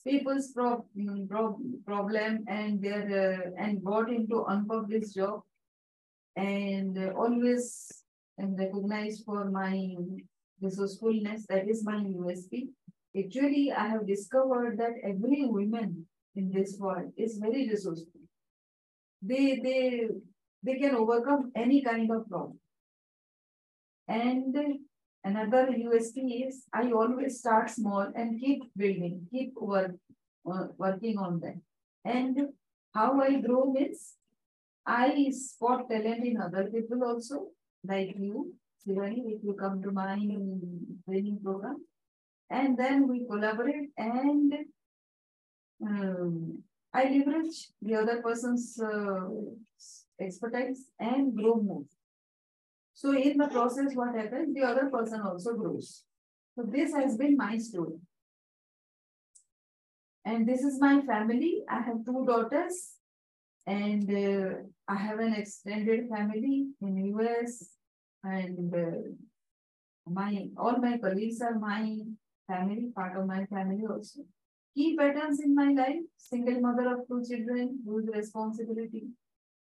People's 0.06 0.52
pro 0.52 0.86
mm, 0.98 1.30
pro 1.30 1.58
problem 1.86 2.44
and 2.48 2.82
their 2.82 3.06
uh, 3.24 3.64
and 3.64 3.84
got 3.84 4.10
into 4.10 4.44
unpublished 4.44 5.16
job 5.16 5.42
and 6.36 6.98
uh, 6.98 7.12
always 7.16 8.04
recognized 8.38 9.24
for 9.24 9.50
my 9.50 9.96
resourcefulness. 10.62 11.46
That 11.48 11.70
is 11.70 11.86
my 11.86 12.00
USP. 12.04 12.68
Actually, 13.18 13.72
I 13.72 13.88
have 13.88 14.06
discovered 14.06 14.78
that 14.80 14.96
every 15.04 15.46
woman 15.46 16.06
in 16.36 16.52
this 16.52 16.78
world 16.80 17.14
is 17.16 17.38
very 17.38 17.70
resourceful. 17.70 18.23
They 19.26 19.60
they 19.64 20.10
they 20.64 20.76
can 20.80 20.96
overcome 20.96 21.52
any 21.56 21.82
kind 21.82 22.12
of 22.12 22.28
problem. 22.30 22.60
And 24.08 24.56
another 25.24 25.68
USP 25.68 26.48
is 26.48 26.66
I 26.74 26.92
always 26.92 27.40
start 27.40 27.70
small 27.70 28.12
and 28.16 28.40
keep 28.40 28.64
building, 28.76 29.28
keep 29.32 29.54
work, 29.56 29.96
uh, 30.52 30.68
working 30.78 31.18
on 31.18 31.40
them. 31.40 31.62
And 32.06 32.50
how 32.94 33.22
I 33.22 33.40
grow 33.40 33.72
means 33.72 34.14
I 34.86 35.30
spot 35.32 35.90
talent 35.90 36.26
in 36.26 36.42
other 36.42 36.66
people 36.66 37.04
also, 37.04 37.48
like 37.86 38.16
you, 38.18 38.54
Shivani, 38.86 39.24
if 39.36 39.44
you 39.44 39.54
come 39.54 39.82
to 39.84 39.92
my 39.92 40.16
training 41.08 41.40
program. 41.44 41.86
And 42.50 42.78
then 42.78 43.08
we 43.08 43.26
collaborate 43.26 43.90
and 43.98 44.54
um, 45.82 46.64
I 46.94 47.06
leverage 47.06 47.70
the 47.82 47.96
other 47.96 48.22
person's 48.22 48.80
uh, 48.80 49.30
expertise 50.20 50.86
and 51.00 51.36
grow 51.36 51.56
more. 51.56 51.84
So 52.94 53.12
in 53.14 53.38
the 53.38 53.48
process, 53.48 53.96
what 53.96 54.16
happens? 54.16 54.54
The 54.54 54.62
other 54.62 54.90
person 54.90 55.22
also 55.22 55.56
grows. 55.56 56.04
So 56.56 56.64
this 56.64 56.94
has 56.94 57.18
been 57.18 57.36
my 57.36 57.58
story. 57.58 57.98
And 60.24 60.48
this 60.48 60.62
is 60.62 60.80
my 60.80 61.02
family. 61.02 61.64
I 61.68 61.82
have 61.82 62.06
two 62.06 62.26
daughters 62.26 62.94
and 63.66 64.10
uh, 64.10 64.56
I 64.88 64.96
have 64.96 65.20
an 65.20 65.34
extended 65.34 66.08
family 66.10 66.68
in 66.82 67.18
US 67.18 67.72
and 68.24 68.74
uh, 68.74 69.10
my 70.08 70.48
all 70.58 70.78
my 70.78 70.98
colleagues 70.98 71.42
are 71.42 71.58
my 71.58 71.98
family, 72.48 72.92
part 72.96 73.18
of 73.18 73.26
my 73.26 73.46
family 73.46 73.84
also. 73.90 74.22
Key 74.76 74.96
patterns 74.98 75.40
in 75.40 75.54
my 75.56 75.72
life, 75.72 76.02
single 76.18 76.60
mother 76.60 76.94
of 76.94 77.08
two 77.08 77.24
children, 77.28 77.80
whose 77.86 78.08
responsibility, 78.08 79.08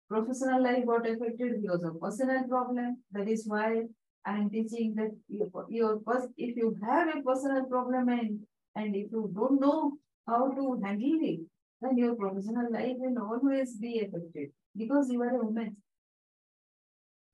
professional 0.10 0.64
life 0.64 0.86
got 0.86 1.10
affected 1.10 1.62
because 1.62 1.84
of 1.84 2.00
personal 2.02 2.44
problem. 2.48 2.98
That 3.12 3.30
is 3.30 3.46
why 3.48 3.84
I 4.26 4.38
am 4.38 4.50
teaching 4.50 4.96
that 4.96 5.12
your, 5.30 5.50
your 5.70 6.02
if 6.38 6.58
you 6.58 6.76
have 6.84 7.08
a 7.16 7.22
personal 7.22 7.66
problem 7.66 8.10
and, 8.10 8.40
and 8.76 8.96
if 8.96 9.12
you 9.12 9.32
don't 9.34 9.62
know 9.62 9.94
how 10.28 10.52
to 10.52 10.82
handle 10.84 11.20
it, 11.22 11.40
then 11.82 11.98
your 11.98 12.16
professional 12.16 12.72
life 12.72 12.96
will 12.98 13.24
always 13.24 13.78
be 13.78 14.00
affected 14.00 14.50
because 14.76 15.10
you 15.10 15.22
are 15.22 15.36
a 15.36 15.46
woman. 15.46 15.78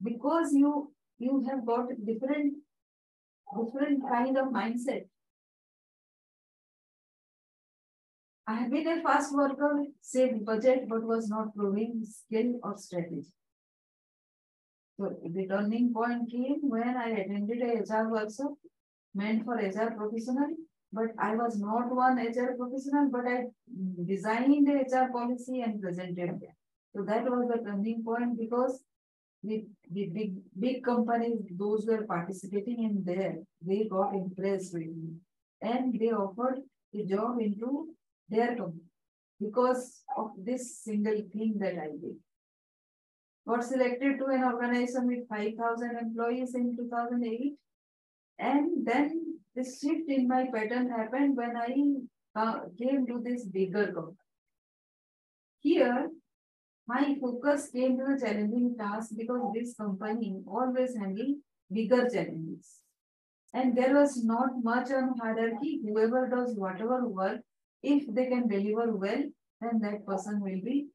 Because 0.03 0.53
you 0.53 0.91
you 1.17 1.43
have 1.50 1.65
got 1.65 1.88
different 2.05 2.55
different 3.57 4.03
kind 4.07 4.38
of 4.38 4.48
mindset. 4.50 5.05
I 8.47 8.55
have 8.55 8.71
been 8.71 8.87
a 8.87 9.01
fast 9.01 9.33
worker, 9.33 9.85
saved 10.01 10.45
budget, 10.45 10.87
but 10.87 11.01
was 11.03 11.27
not 11.27 11.55
proving 11.55 12.05
skill 12.05 12.59
or 12.61 12.77
strategy. 12.77 13.25
So 14.99 15.15
the 15.23 15.47
turning 15.47 15.93
point 15.93 16.31
came 16.31 16.59
when 16.61 16.95
I 16.95 17.09
attended 17.09 17.61
a 17.61 17.81
HR 17.81 18.09
workshop 18.09 18.53
meant 19.15 19.45
for 19.45 19.55
HR 19.55 19.91
professional, 19.97 20.55
but 20.93 21.07
I 21.17 21.35
was 21.35 21.57
not 21.57 21.93
one 21.93 22.17
HR 22.17 22.53
professional, 22.55 23.09
but 23.11 23.25
I 23.27 23.45
designed 24.05 24.67
the 24.67 24.73
HR 24.73 25.11
policy 25.11 25.61
and 25.61 25.81
presented 25.81 26.41
it. 26.41 26.55
So 26.95 27.03
that 27.03 27.23
was 27.23 27.49
the 27.49 27.63
turning 27.63 28.03
point 28.03 28.37
because 28.39 28.83
the, 29.43 29.65
the 29.91 30.05
big 30.07 30.35
big 30.57 30.83
companies, 30.83 31.39
those 31.51 31.85
were 31.85 32.05
participating 32.05 32.83
in 32.83 33.03
there, 33.03 33.35
they 33.61 33.85
got 33.85 34.13
impressed 34.13 34.73
with 34.73 34.87
me. 34.87 35.15
And 35.61 35.99
they 35.99 36.11
offered 36.11 36.59
a 36.93 37.03
job 37.03 37.39
into 37.39 37.89
their 38.29 38.55
company 38.55 38.82
because 39.39 40.03
of 40.17 40.32
this 40.38 40.79
single 40.79 41.22
thing 41.32 41.58
that 41.60 41.77
I 41.77 41.88
did 42.01 42.17
got 43.48 43.63
selected 43.63 44.17
to 44.20 44.25
an 44.25 44.44
organization 44.44 45.08
with 45.08 45.27
5,000 45.29 45.98
employees 45.98 46.55
in 46.55 46.75
2008. 46.75 47.53
And 48.39 48.86
then 48.86 49.39
this 49.55 49.79
shift 49.79 50.10
in 50.10 50.27
my 50.27 50.48
pattern 50.53 50.89
happened 50.89 51.38
when 51.38 51.55
I 51.55 52.39
uh, 52.39 52.60
came 52.77 53.05
to 53.08 53.22
this 53.24 53.46
bigger 53.46 53.94
company. 53.94 54.17
Here, 55.60 56.10
my 56.88 57.15
focus 57.22 57.70
came 57.72 57.98
to 57.98 58.05
the 58.05 58.20
challenging 58.20 58.75
task 58.77 59.12
because 59.15 59.41
this 59.53 59.75
company 59.75 60.41
always 60.48 60.96
handled 60.96 61.38
bigger 61.72 62.10
challenges. 62.10 62.82
And 63.53 63.75
there 63.75 63.96
was 63.96 64.24
not 64.24 64.63
much 64.63 64.91
on 64.91 65.17
hierarchy. 65.17 65.82
Whoever 65.84 66.27
does 66.27 66.55
whatever 66.55 67.08
work, 67.08 67.39
if 67.86 68.13
they 68.13 68.25
can 68.27 68.48
deliver 68.48 68.96
well, 68.96 69.24
then 69.62 69.80
that 69.82 70.06
person 70.06 70.42
will 70.42 70.62
be 70.63 70.88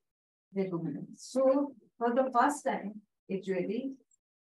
recognized. 0.54 1.18
So 1.18 1.72
for 1.98 2.14
the 2.14 2.30
first 2.36 2.64
time, 2.64 3.00
actually, 3.32 3.92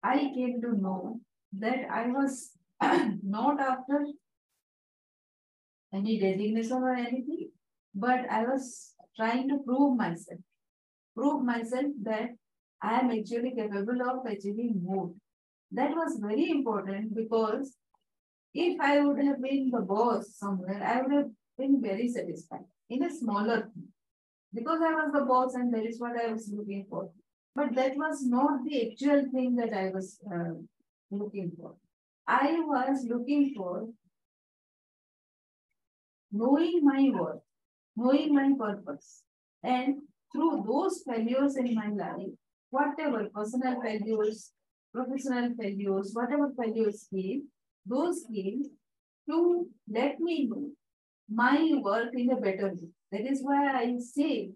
I 0.02 0.30
came 0.34 0.60
to 0.62 0.76
know 0.80 1.20
that 1.52 1.86
I 1.90 2.06
was 2.06 2.52
not 3.22 3.60
after 3.60 4.06
any 5.92 6.20
designation 6.20 6.82
or 6.82 6.94
anything, 6.94 7.50
but 7.94 8.30
I 8.30 8.44
was 8.44 8.94
trying 9.16 9.48
to 9.48 9.58
prove 9.66 9.96
myself, 9.96 10.40
prove 11.16 11.44
myself 11.44 11.86
that 12.02 12.30
I 12.80 13.00
am 13.00 13.10
actually 13.10 13.54
capable 13.56 14.00
of 14.02 14.26
achieving 14.26 14.80
more. 14.82 15.10
That 15.72 15.90
was 15.90 16.18
very 16.20 16.50
important 16.50 17.14
because 17.14 17.74
if 18.54 18.80
I 18.80 19.00
would 19.00 19.18
have 19.24 19.42
been 19.42 19.70
the 19.70 19.80
boss 19.80 20.34
somewhere, 20.36 20.82
I 20.82 21.02
would 21.02 21.12
have 21.12 21.30
been 21.58 21.82
very 21.82 22.08
satisfied 22.08 22.64
in 22.88 23.02
a 23.02 23.10
smaller 23.10 23.62
thing. 23.62 23.88
Because 24.54 24.80
I 24.80 24.94
was 24.94 25.10
the 25.12 25.26
boss 25.26 25.54
and 25.54 25.72
that 25.74 25.84
is 25.84 26.00
what 26.00 26.16
I 26.16 26.32
was 26.32 26.50
looking 26.50 26.86
for. 26.88 27.10
But 27.54 27.74
that 27.74 27.96
was 27.96 28.24
not 28.24 28.64
the 28.64 28.90
actual 28.90 29.26
thing 29.30 29.56
that 29.56 29.74
I 29.74 29.90
was 29.90 30.18
uh, 30.32 30.54
looking 31.10 31.52
for. 31.60 31.74
I 32.26 32.60
was 32.60 33.04
looking 33.08 33.52
for 33.56 33.88
knowing 36.30 36.80
my 36.82 37.10
worth, 37.12 37.42
knowing 37.96 38.34
my 38.34 38.52
purpose. 38.58 39.22
And 39.62 39.96
through 40.32 40.64
those 40.66 41.02
failures 41.06 41.56
in 41.56 41.74
my 41.74 41.88
life, 41.88 42.28
whatever 42.70 43.28
personal 43.34 43.80
failures, 43.82 44.52
professional 44.94 45.54
failures, 45.60 46.10
whatever 46.12 46.50
failures 46.58 47.06
came, 47.12 47.48
those 47.86 48.24
came 48.32 48.62
to 49.28 49.68
let 49.88 50.20
me 50.20 50.46
know 50.46 50.70
my 51.28 51.72
work 51.82 52.14
in 52.14 52.30
a 52.30 52.36
better 52.36 52.68
way. 52.68 52.88
That 53.12 53.30
is 53.30 53.40
why 53.42 53.72
I 53.72 53.98
say 53.98 54.50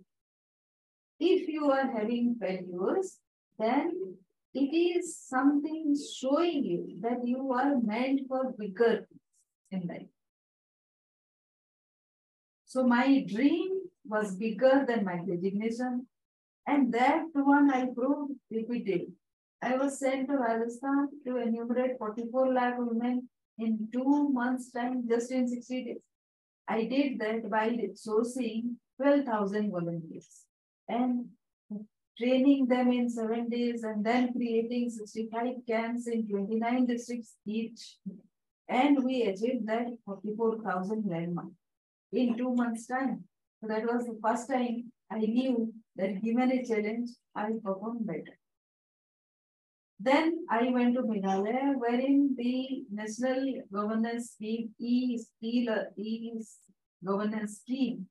if 1.21 1.49
you 1.49 1.71
are 1.71 1.91
having 1.91 2.37
failures, 2.41 3.19
then 3.59 4.17
it 4.55 4.75
is 4.75 5.17
something 5.17 5.97
showing 6.19 6.65
you 6.65 6.97
that 7.01 7.27
you 7.27 7.53
are 7.53 7.79
meant 7.81 8.23
for 8.29 8.53
bigger 8.59 9.07
things 9.09 9.21
in 9.71 9.89
life. 9.89 10.09
So 12.67 12.85
my 12.85 13.25
dream 13.29 13.83
was 14.05 14.35
bigger 14.35 14.85
than 14.87 15.05
my 15.05 15.19
designation, 15.27 16.07
and 16.67 16.93
that 16.93 17.25
one 17.33 17.71
I 17.71 17.87
proved 17.95 18.33
repeated. 18.51 19.13
I 19.63 19.77
was 19.77 20.01
sent 20.01 20.29
to 20.29 20.37
Rajasthan 20.37 21.09
to 21.27 21.37
enumerate 21.37 21.99
44 21.99 22.53
lakh 22.53 22.75
women 22.79 23.29
in 23.59 23.89
two 23.93 24.29
months' 24.31 24.73
time, 24.73 25.07
just 25.09 25.31
in 25.31 25.47
60 25.47 25.85
days. 25.85 25.99
I 26.69 26.85
did 26.85 27.19
that 27.21 27.51
by 27.51 27.71
sourcing 27.95 28.77
12,000 29.01 29.71
volunteers 29.71 30.45
and 30.89 31.27
training 32.19 32.67
them 32.67 32.93
in 32.93 33.09
seven 33.09 33.49
days 33.49 33.83
and 33.83 34.05
then 34.05 34.33
creating 34.33 34.91
65 34.91 35.55
camps 35.69 36.07
in 36.07 36.29
29 36.29 36.87
districts 36.87 37.37
each. 37.47 37.97
And 38.69 39.03
we 39.05 39.23
achieved 39.23 39.67
that 39.67 39.87
44,000 40.05 41.05
landmark 41.07 41.49
in 42.13 42.37
two 42.37 42.55
months' 42.55 42.87
time. 42.87 43.25
So 43.61 43.69
that 43.69 43.85
was 43.85 44.07
the 44.07 44.19
first 44.23 44.49
time 44.49 44.93
I 45.11 45.19
knew 45.19 45.73
that 45.97 46.23
given 46.23 46.51
a 46.53 46.65
challenge, 46.65 47.11
I 47.35 47.51
perform 47.63 47.99
better. 48.01 48.39
Then 50.05 50.47
I 50.51 50.69
went 50.71 50.97
to 50.97 51.03
Meghalaya, 51.03 51.79
wherein 51.79 52.35
the 52.37 52.85
National 52.91 53.63
Governance 53.73 54.33
Scheme, 54.33 54.75
E, 54.81 55.17
e, 55.41 55.69
e 55.97 56.43
Governance 57.05 57.61
Scheme 57.61 58.09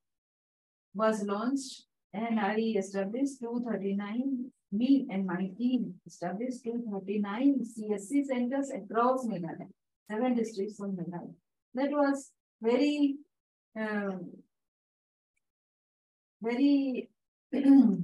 was 0.94 1.22
launched 1.24 1.84
and 2.14 2.40
I 2.40 2.56
established 2.78 3.42
239, 3.42 4.52
me 4.72 5.08
and 5.12 5.26
my 5.26 5.50
team 5.58 5.96
established 6.08 6.64
239 6.64 7.60
CSC 7.60 8.26
centers 8.26 8.70
across 8.70 9.26
Meghalaya, 9.26 9.68
seven 10.10 10.36
districts 10.36 10.80
of 10.80 10.92
Meghalaya. 10.92 11.34
That 11.74 11.92
was 11.92 12.32
very, 12.62 13.18
uh, 13.78 14.16
very 16.42 17.10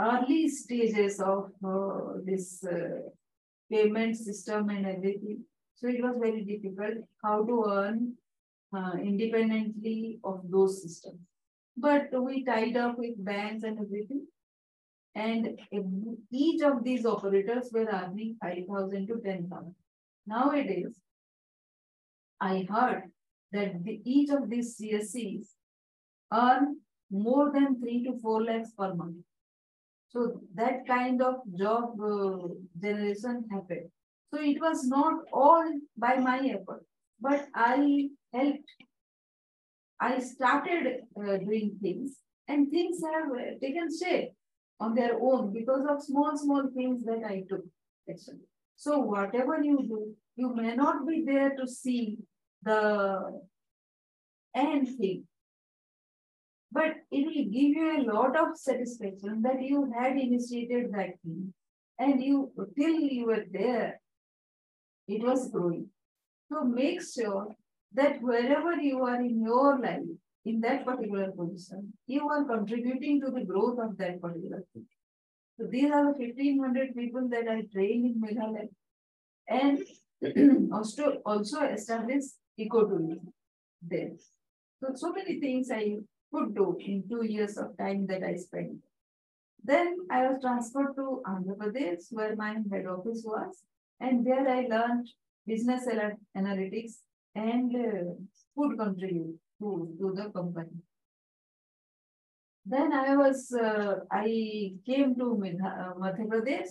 early 0.00 0.48
stages 0.48 1.20
of 1.20 1.52
uh, 1.64 2.18
this 2.24 2.64
uh, 2.64 3.00
payment 3.70 4.16
system 4.16 4.68
and 4.70 4.86
everything. 4.86 5.44
So 5.76 5.88
it 5.88 6.02
was 6.02 6.16
very 6.18 6.44
difficult 6.44 7.04
how 7.22 7.44
to 7.44 7.64
earn 7.68 8.14
uh, 8.76 8.92
independently 9.02 10.18
of 10.24 10.40
those 10.50 10.82
systems. 10.82 11.20
But 11.76 12.08
we 12.12 12.44
tied 12.44 12.76
up 12.76 12.98
with 12.98 13.24
banks 13.24 13.64
and 13.64 13.78
everything. 13.78 14.26
And 15.14 15.60
each 16.30 16.62
of 16.62 16.82
these 16.82 17.06
operators 17.06 17.70
were 17.72 17.86
earning 17.86 18.36
5,000 18.42 19.06
to 19.06 19.20
10,000. 19.24 19.74
Nowadays, 20.26 20.98
I 22.40 22.66
heard 22.68 23.04
that 23.52 23.84
the, 23.84 24.00
each 24.04 24.30
of 24.30 24.50
these 24.50 24.76
CSCs 24.76 25.46
earn 26.32 26.80
more 27.10 27.52
than 27.52 27.80
3 27.80 28.04
to 28.04 28.18
4 28.20 28.42
lakhs 28.42 28.72
per 28.76 28.94
month. 28.94 29.16
So 30.14 30.40
that 30.54 30.86
kind 30.86 31.20
of 31.20 31.36
job 31.58 32.00
uh, 32.00 32.48
generation 32.80 33.44
happened. 33.50 33.90
So 34.32 34.40
it 34.40 34.60
was 34.60 34.84
not 34.86 35.14
all 35.32 35.68
by 35.96 36.16
my 36.16 36.38
effort, 36.38 36.84
but 37.20 37.46
I 37.54 38.08
helped 38.32 38.70
I 40.00 40.18
started 40.18 41.02
uh, 41.16 41.36
doing 41.38 41.78
things 41.80 42.16
and 42.48 42.70
things 42.70 43.00
have 43.02 43.30
uh, 43.30 43.58
taken 43.60 43.88
shape 43.98 44.30
on 44.80 44.94
their 44.94 45.18
own 45.20 45.52
because 45.52 45.86
of 45.88 46.02
small, 46.02 46.36
small 46.36 46.68
things 46.74 47.04
that 47.04 47.22
I 47.26 47.44
took. 47.48 47.64
Actually. 48.08 48.46
So 48.76 48.98
whatever 48.98 49.62
you 49.62 49.78
do, 49.88 50.14
you 50.36 50.54
may 50.54 50.74
not 50.74 51.06
be 51.06 51.24
there 51.24 51.54
to 51.56 51.66
see 51.66 52.18
the 52.62 53.40
end 54.54 54.88
thing, 54.98 55.26
but 56.74 56.94
it 57.12 57.24
will 57.26 57.44
give 57.56 57.72
you 57.78 57.88
a 57.96 58.06
lot 58.12 58.36
of 58.36 58.56
satisfaction 58.56 59.42
that 59.42 59.62
you 59.62 59.92
had 59.96 60.16
initiated 60.16 60.92
that 60.92 61.12
thing 61.22 61.54
and 62.00 62.22
you 62.22 62.50
till 62.76 62.96
you 63.16 63.26
were 63.26 63.44
there, 63.52 64.00
it 65.06 65.22
was 65.22 65.50
growing. 65.50 65.86
So 66.50 66.64
make 66.64 67.00
sure 67.00 67.46
that 67.92 68.20
wherever 68.20 68.72
you 68.74 69.04
are 69.04 69.20
in 69.20 69.40
your 69.40 69.78
life, 69.78 70.02
in 70.44 70.60
that 70.62 70.84
particular 70.84 71.30
position, 71.30 71.92
you 72.06 72.28
are 72.28 72.44
contributing 72.44 73.20
to 73.20 73.30
the 73.30 73.44
growth 73.44 73.78
of 73.78 73.96
that 73.98 74.20
particular 74.20 74.64
thing. 74.72 74.86
So 75.56 75.66
these 75.70 75.90
are 75.92 76.12
the 76.12 76.18
1500 76.18 76.96
people 76.96 77.28
that 77.28 77.48
I 77.48 77.62
train 77.72 78.04
in 78.04 78.20
Meghalaya. 78.20 78.68
And 79.48 80.72
also, 80.72 81.18
also 81.24 81.60
establish 81.62 82.24
ecotourism 82.58 83.20
there. 83.80 84.10
So, 84.82 84.88
so 84.94 85.12
many 85.12 85.38
things 85.38 85.70
I 85.70 85.98
could 86.34 86.54
do 86.54 86.76
in 86.80 87.04
two 87.08 87.24
years 87.24 87.56
of 87.56 87.76
time 87.78 88.06
that 88.08 88.22
I 88.22 88.34
spent. 88.36 88.78
Then 89.62 89.96
I 90.10 90.26
was 90.26 90.40
transferred 90.40 90.94
to 90.96 91.22
Andhra 91.26 91.56
Pradesh 91.56 92.06
where 92.10 92.36
my 92.36 92.56
head 92.70 92.86
office 92.86 93.22
was 93.24 93.62
and 94.00 94.26
there 94.26 94.48
I 94.48 94.66
learned 94.74 95.08
business 95.46 95.86
analytics 96.36 96.94
and 97.34 97.74
uh, 97.74 98.14
food 98.54 98.78
contribute 98.78 99.38
to, 99.60 99.94
to 100.00 100.12
the 100.14 100.30
company. 100.30 100.76
Then 102.66 102.92
I 102.92 103.14
was, 103.16 103.52
uh, 103.52 103.96
I 104.10 104.72
came 104.86 105.14
to 105.16 105.32
uh, 105.32 105.94
Madhya 106.00 106.26
Pradesh, 106.26 106.70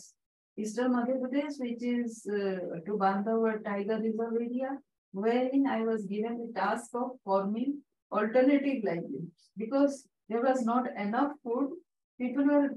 Eastern 0.58 0.94
Madhya 0.94 1.20
Pradesh, 1.22 1.60
which 1.60 1.84
is 1.84 2.28
uh, 2.28 2.80
to 2.86 2.98
Bandhavgarh 2.98 3.64
Tiger 3.64 4.00
Reserve 4.00 4.34
area, 4.42 4.78
wherein 5.12 5.68
I 5.68 5.82
was 5.82 6.06
given 6.06 6.40
the 6.40 6.60
task 6.60 6.90
of 6.96 7.12
forming 7.24 7.82
alternative 8.20 8.84
livelihoods 8.84 9.50
because 9.58 10.08
there 10.30 10.42
was 10.42 10.64
not 10.64 10.86
enough 10.98 11.32
food. 11.44 11.72
People 12.20 12.46
were 12.46 12.70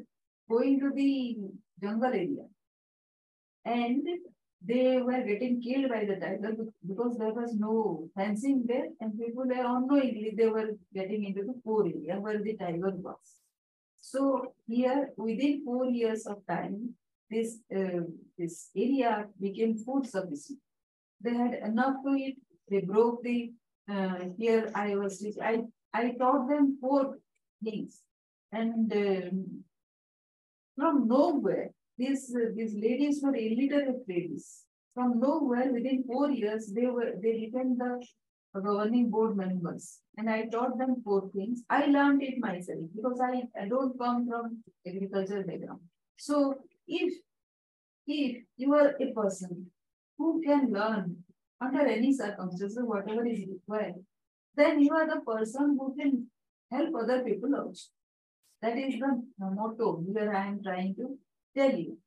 going 0.51 0.81
to 0.81 0.90
the 0.94 1.37
jungle 1.81 2.12
area. 2.12 2.46
And 3.64 4.07
they 4.64 4.99
were 4.99 5.22
getting 5.22 5.61
killed 5.61 5.90
by 5.90 6.05
the 6.05 6.16
tiger 6.16 6.53
because 6.87 7.16
there 7.18 7.33
was 7.33 7.55
no 7.55 8.09
fencing 8.16 8.64
there 8.66 8.88
and 9.01 9.18
people 9.18 9.44
were 9.46 9.66
unknowingly 9.77 10.33
they 10.37 10.49
were 10.49 10.70
getting 10.94 11.25
into 11.25 11.42
the 11.42 11.55
poor 11.64 11.87
area 11.87 12.18
where 12.18 12.42
the 12.42 12.57
tiger 12.57 12.90
was. 12.90 13.40
So 14.01 14.55
here 14.66 15.11
within 15.16 15.62
four 15.64 15.87
years 15.87 16.27
of 16.27 16.38
time, 16.49 16.94
this 17.31 17.59
uh, 17.77 18.03
this 18.38 18.70
area 18.77 19.27
became 19.40 19.77
food 19.77 20.07
sufficient. 20.07 20.61
They 21.20 21.35
had 21.35 21.55
enough 21.55 21.96
to 22.05 22.14
eat. 22.14 22.38
They 22.70 22.81
broke 22.81 23.22
the 23.22 23.53
uh, 23.90 24.18
here 24.38 24.70
I 24.75 24.96
was 24.96 25.25
I 25.42 25.62
I 25.94 26.12
taught 26.18 26.49
them 26.49 26.79
four 26.81 27.18
things 27.64 28.03
and 28.53 28.92
um, 28.92 29.64
from 30.77 31.09
nowhere 31.09 31.70
these, 31.99 32.35
uh, 32.37 32.51
these 32.55 32.75
ladies 32.75 33.20
were 33.22 33.35
illiterate 33.35 34.05
ladies. 34.09 34.64
From 34.94 35.20
nowhere, 35.20 35.72
within 35.72 36.05
four 36.07 36.31
years, 36.31 36.72
they 36.72 36.87
were 36.87 37.12
they 37.22 37.33
became 37.40 37.77
the 37.77 38.03
governing 38.55 39.11
board 39.11 39.37
members. 39.37 39.99
And 40.16 40.31
I 40.31 40.46
taught 40.46 40.79
them 40.79 41.03
four 41.05 41.31
things. 41.35 41.62
I 41.68 41.87
learned 41.87 42.22
it 42.22 42.38
myself 42.38 42.81
because 42.94 43.20
I, 43.20 43.42
I 43.61 43.68
don't 43.68 43.99
come 43.99 44.27
from 44.27 44.62
agricultural 44.87 45.44
background. 45.44 45.81
So 46.16 46.55
if 46.88 47.14
if 48.07 48.42
you 48.57 48.75
are 48.75 48.94
a 48.99 49.12
person 49.12 49.70
who 50.16 50.42
can 50.42 50.72
learn 50.72 51.25
under 51.61 51.87
any 51.87 52.12
circumstances, 52.12 52.79
whatever 52.83 53.27
is 53.27 53.40
required, 53.49 53.95
then 54.57 54.81
you 54.81 54.92
are 54.92 55.07
the 55.07 55.21
person 55.21 55.77
who 55.79 55.95
can 55.99 56.27
help 56.71 56.95
other 56.95 57.23
people 57.23 57.55
also. 57.55 57.88
That 58.62 58.79
is 58.79 58.99
the 58.99 59.23
motto 59.38 60.03
here 60.07 60.33
I 60.33 60.47
am 60.47 60.62
trying 60.62 60.95
to 60.97 61.19
tell 61.57 61.77
you. 61.77 61.99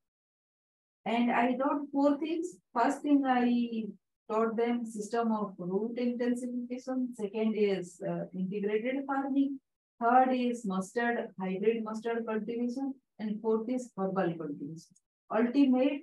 And 1.05 1.31
I 1.31 1.55
taught 1.55 1.81
four 1.91 2.17
things. 2.17 2.57
First 2.73 3.01
thing 3.01 3.23
I 3.25 3.85
taught 4.31 4.57
them 4.57 4.85
system 4.85 5.31
of 5.31 5.53
root 5.57 5.97
intensification. 5.97 7.13
Second 7.15 7.55
is 7.55 8.01
uh, 8.07 8.25
integrated 8.35 9.05
farming. 9.07 9.59
Third 10.01 10.33
is 10.33 10.65
mustard, 10.65 11.29
hybrid 11.39 11.83
mustard 11.83 12.25
cultivation. 12.27 12.93
And 13.19 13.41
fourth 13.41 13.69
is 13.69 13.91
herbal 13.97 14.33
cultivation. 14.37 14.95
Ultimate 15.31 16.01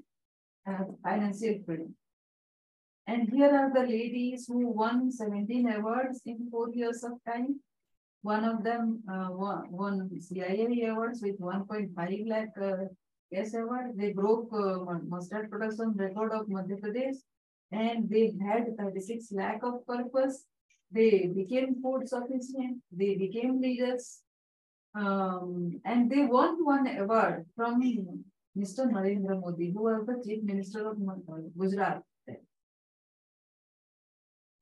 uh, 0.68 0.84
financial 1.02 1.60
freedom. 1.64 1.94
And 3.06 3.28
here 3.28 3.50
are 3.54 3.72
the 3.72 3.86
ladies 3.88 4.46
who 4.48 4.66
won 4.68 5.12
17 5.12 5.70
awards 5.72 6.20
in 6.26 6.48
four 6.50 6.70
years 6.72 7.04
of 7.04 7.12
time. 7.24 7.60
One 8.22 8.44
of 8.44 8.64
them 8.64 9.02
uh, 9.08 9.28
won, 9.30 9.70
won 9.70 10.10
CII 10.10 10.90
awards 10.90 11.22
with 11.22 11.38
1.5 11.38 12.28
lakh 12.28 12.48
uh, 12.60 12.86
Yes, 13.30 13.54
ever 13.54 13.90
they 13.94 14.12
broke 14.12 14.50
uh, 14.52 14.98
mustard 15.08 15.50
production 15.50 15.92
record 15.96 16.32
of 16.32 16.46
Madhya 16.46 16.80
Pradesh 16.80 17.16
and 17.72 18.08
they 18.08 18.32
had 18.40 18.76
36 18.78 19.32
lakh 19.32 19.62
of 19.64 19.84
purpose. 19.86 20.44
They 20.92 21.26
became 21.34 21.82
food 21.82 22.08
sufficient. 22.08 22.78
They 22.92 23.16
became 23.16 23.60
leaders. 23.60 24.20
Um, 24.94 25.80
and 25.84 26.08
they 26.10 26.24
won 26.24 26.64
one 26.64 26.86
award 26.96 27.46
from 27.56 27.82
Mr. 28.56 28.90
Narendra 28.90 29.40
Modi, 29.40 29.72
who 29.72 29.82
was 29.82 30.06
the 30.06 30.22
chief 30.24 30.44
minister 30.44 30.88
of 30.88 30.96
Gujarat. 31.58 32.02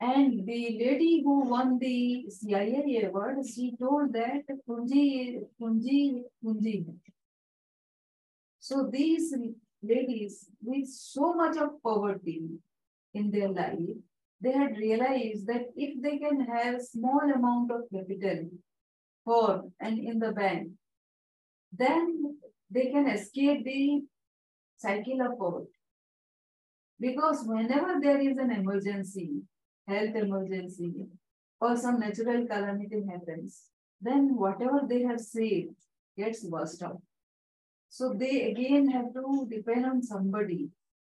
And 0.00 0.46
the 0.46 0.78
lady 0.80 1.22
who 1.24 1.48
won 1.48 1.78
the 1.78 2.26
CII 2.28 3.08
award, 3.08 3.38
she 3.46 3.74
told 3.80 4.12
that 4.12 4.42
Punji, 4.68 5.40
Punji, 5.60 6.22
Punji, 6.44 6.84
so 8.58 8.88
these 8.90 9.34
ladies 9.82 10.46
with 10.62 10.88
so 10.88 11.34
much 11.34 11.58
of 11.58 11.82
poverty 11.82 12.48
in 13.12 13.30
their 13.30 13.50
life, 13.50 13.96
they 14.40 14.52
had 14.52 14.78
realized 14.78 15.46
that 15.48 15.66
if 15.76 16.00
they 16.02 16.16
can 16.18 16.40
have 16.40 16.80
small 16.80 17.20
amount 17.20 17.70
of 17.70 17.82
capital 17.92 18.48
for 19.22 19.64
and 19.80 19.98
in 19.98 20.18
the 20.18 20.32
bank, 20.32 20.68
then 21.72 22.38
they 22.70 22.86
can 22.86 23.06
escape 23.06 23.64
the 23.66 24.02
cycle 24.78 25.20
of 25.20 25.38
poverty. 25.38 25.78
Because 26.98 27.44
whenever 27.44 28.00
there 28.00 28.18
is 28.18 28.38
an 28.38 28.50
emergency, 28.50 29.42
health 29.86 30.14
emergency, 30.14 30.92
or 31.60 31.76
some 31.76 32.00
natural 32.00 32.46
calamity 32.46 33.02
happens, 33.10 33.64
then 34.00 34.36
whatever 34.36 34.82
they 34.88 35.02
have 35.02 35.20
saved 35.20 35.74
gets 36.16 36.44
washed 36.44 36.82
out. 36.82 37.00
So 37.88 38.12
they 38.12 38.50
again 38.50 38.88
have 38.90 39.12
to 39.14 39.46
depend 39.50 39.86
on 39.86 40.02
somebody, 40.02 40.68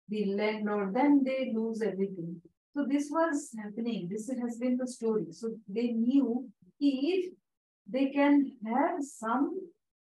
the 0.08 0.34
landlord, 0.34 0.94
then 0.94 1.22
they 1.24 1.52
lose 1.54 1.80
everything. 1.80 2.40
So 2.74 2.86
this 2.88 3.08
was 3.10 3.50
happening. 3.62 4.08
This 4.10 4.28
has 4.40 4.56
been 4.58 4.76
the 4.76 4.86
story. 4.86 5.26
So 5.30 5.50
they 5.68 5.88
knew 5.92 6.48
if 6.80 7.32
they 7.88 8.06
can 8.10 8.52
have 8.66 9.02
some 9.02 9.58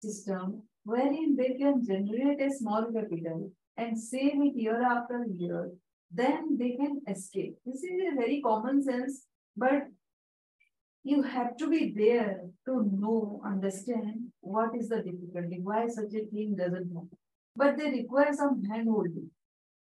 system 0.02 0.62
wherein 0.84 1.36
they 1.36 1.54
can 1.54 1.84
generate 1.84 2.40
a 2.40 2.54
small 2.54 2.90
capital 2.92 3.50
and 3.76 3.98
save 3.98 4.40
it 4.42 4.56
year 4.56 4.82
after 4.82 5.26
year, 5.32 5.70
then 6.14 6.56
they 6.58 6.72
can 6.72 7.00
escape. 7.08 7.56
This 7.66 7.82
is 7.82 8.00
a 8.12 8.16
very 8.16 8.40
common 8.40 8.82
sense, 8.82 9.26
but 9.56 9.82
you 11.02 11.22
have 11.22 11.56
to 11.58 11.68
be 11.68 11.92
there 11.94 12.40
to 12.66 12.88
know, 13.00 13.42
understand 13.44 14.32
what 14.40 14.74
is 14.74 14.88
the 14.88 15.02
difficulty, 15.02 15.60
why 15.62 15.86
such 15.88 16.14
a 16.14 16.24
thing 16.26 16.54
doesn't 16.56 16.88
happen. 16.94 17.18
But 17.56 17.76
they 17.76 17.90
require 17.90 18.32
some 18.32 18.62
handholding 18.62 19.28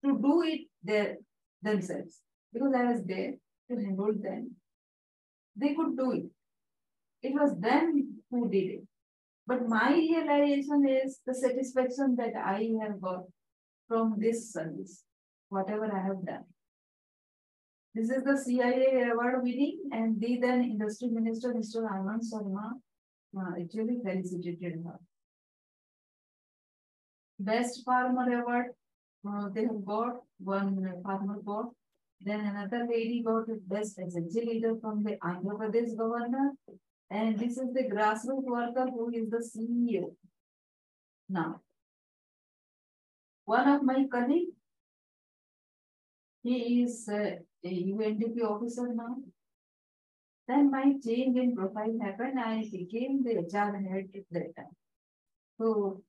to 0.05 0.19
do 0.21 0.43
it 0.43 0.67
there 0.83 1.17
themselves. 1.61 2.19
Because 2.53 2.73
I 2.75 2.83
was 2.91 3.03
there 3.03 3.33
to 3.69 3.75
handhold 3.75 4.21
them. 4.21 4.51
They 5.55 5.73
could 5.73 5.97
do 5.97 6.11
it. 6.11 6.25
It 7.23 7.33
was 7.33 7.57
them 7.59 8.21
who 8.29 8.49
did 8.49 8.69
it. 8.75 8.83
But 9.47 9.67
my 9.67 9.91
realization 9.91 10.87
is 10.87 11.19
the 11.25 11.33
satisfaction 11.33 12.15
that 12.17 12.33
I 12.35 12.69
have 12.81 13.01
got 13.01 13.23
from 13.87 14.15
this 14.19 14.51
service, 14.51 15.03
whatever 15.49 15.85
I 15.85 16.05
have 16.05 16.25
done. 16.25 16.43
This 17.93 18.09
is 18.09 18.23
the 18.23 18.33
CII 18.33 19.11
award 19.11 19.43
winning 19.43 19.79
and 19.91 20.19
the 20.19 20.37
then 20.39 20.61
industry 20.63 21.07
minister, 21.07 21.53
Mr. 21.53 21.89
Anand 21.89 22.21
Sharma, 22.31 22.73
uh, 23.35 23.61
actually 23.61 23.99
felicitated 24.03 24.83
her. 24.85 24.99
Best 27.39 27.83
farmer 27.85 28.41
award, 28.41 28.67
uh, 29.27 29.49
they 29.53 29.63
have 29.63 29.83
got 29.85 30.21
one 30.39 31.01
farmer 31.03 31.39
got. 31.43 31.69
Then 32.21 32.41
another 32.41 32.85
lady 32.89 33.23
got 33.23 33.45
best 33.67 33.97
SHG 33.97 34.45
leader 34.45 34.75
from 34.81 35.03
the 35.03 35.17
Andhra 35.23 35.57
Pradesh 35.57 35.95
governor. 35.97 36.51
And 37.09 37.39
this 37.39 37.57
is 37.57 37.73
the 37.73 37.83
grassroots 37.83 38.43
worker 38.43 38.85
who 38.91 39.09
is 39.13 39.29
the 39.29 39.37
CEO. 39.37 40.13
Now, 41.29 41.61
one 43.45 43.67
of 43.67 43.83
my 43.83 44.05
colleagues, 44.11 44.56
he 46.43 46.83
is 46.83 47.07
uh, 47.11 47.35
a 47.63 47.83
UNDP 47.93 48.41
officer 48.43 48.87
now. 48.93 49.17
Then 50.47 50.71
my 50.71 50.93
change 51.05 51.37
in 51.37 51.55
profile 51.55 51.97
happened. 52.01 52.39
I 52.39 52.63
became 52.71 53.23
the 53.23 53.37
HR 53.37 53.75
head 53.75 54.07
at 54.15 54.23
that 54.31 54.55
time. 54.55 54.75
So 55.59 56.01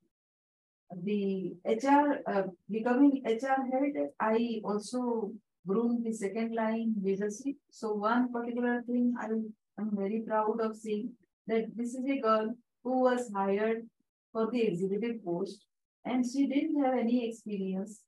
the 1.02 1.56
HR, 1.66 2.20
uh, 2.26 2.42
becoming 2.70 3.22
HR 3.24 3.62
head, 3.72 4.10
I 4.20 4.60
also 4.64 5.32
groomed 5.66 6.04
the 6.04 6.12
second 6.12 6.54
line 6.54 6.94
leadership. 7.02 7.56
So 7.70 7.94
one 7.94 8.32
particular 8.32 8.82
thing 8.82 9.14
I 9.20 9.26
am 9.26 9.90
very 9.92 10.22
proud 10.26 10.60
of 10.60 10.76
seeing 10.76 11.12
that 11.46 11.64
this 11.76 11.94
is 11.94 12.04
a 12.08 12.20
girl 12.20 12.54
who 12.84 13.02
was 13.02 13.30
hired 13.34 13.88
for 14.32 14.50
the 14.50 14.62
executive 14.62 15.24
post 15.24 15.64
and 16.04 16.24
she 16.24 16.46
didn't 16.46 16.82
have 16.82 16.94
any 16.96 17.28
experience 17.28 18.00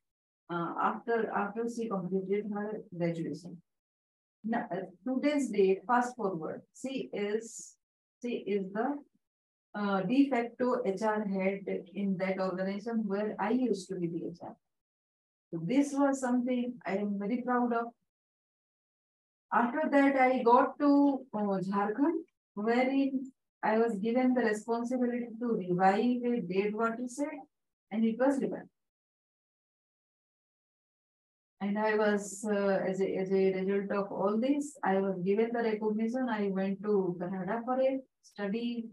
uh, 0.51 0.75
after 0.83 1.31
after 1.31 1.65
she 1.75 1.89
completed 1.89 2.47
her 2.53 2.81
graduation. 2.97 3.57
Now, 4.43 4.67
uh, 4.73 4.87
today's 5.07 5.49
date, 5.51 5.81
fast 5.87 6.17
forward, 6.17 6.63
she 6.81 7.11
is 7.13 7.77
she 8.23 8.39
is 8.55 8.73
the 8.73 8.99
uh, 9.75 10.01
de 10.03 10.29
facto 10.29 10.83
HR 10.85 11.23
head 11.29 11.61
in 11.95 12.17
that 12.19 12.39
organization 12.39 13.05
where 13.07 13.37
I 13.39 13.51
used 13.51 13.89
to 13.91 13.97
be 13.97 14.09
the 14.09 14.27
HR. 14.29 14.57
So 15.53 15.61
this 15.63 15.93
was 15.93 16.21
something 16.21 16.75
I 16.87 16.97
am 16.97 17.19
very 17.19 17.43
proud 17.43 17.73
of. 17.73 17.87
After 19.53 19.83
that, 19.91 20.17
I 20.17 20.43
got 20.43 20.79
to 20.79 21.27
uh, 21.35 21.59
Jharkhand, 21.69 22.23
wherein 22.55 23.33
I 23.63 23.79
was 23.79 23.97
given 23.97 24.33
the 24.35 24.43
responsibility 24.43 25.27
to 25.41 25.47
revive 25.47 26.23
a 26.25 26.41
dead 26.41 26.75
watershed, 26.75 27.41
and 27.91 28.05
it 28.05 28.17
was 28.19 28.41
revived. 28.41 28.69
And 31.62 31.79
I 31.79 31.94
was, 31.94 32.44
uh, 32.51 32.79
as, 32.88 33.03
a, 33.03 33.16
as 33.16 33.31
a 33.31 33.53
result 33.53 33.90
of 33.92 34.12
all 34.12 34.38
this, 34.40 34.79
I 34.83 34.99
was 34.99 35.20
given 35.23 35.51
the 35.53 35.62
recognition. 35.62 36.27
I 36.29 36.49
went 36.49 36.83
to 36.83 37.16
Canada 37.20 37.61
for 37.66 37.79
a 37.79 37.99
study 38.23 38.87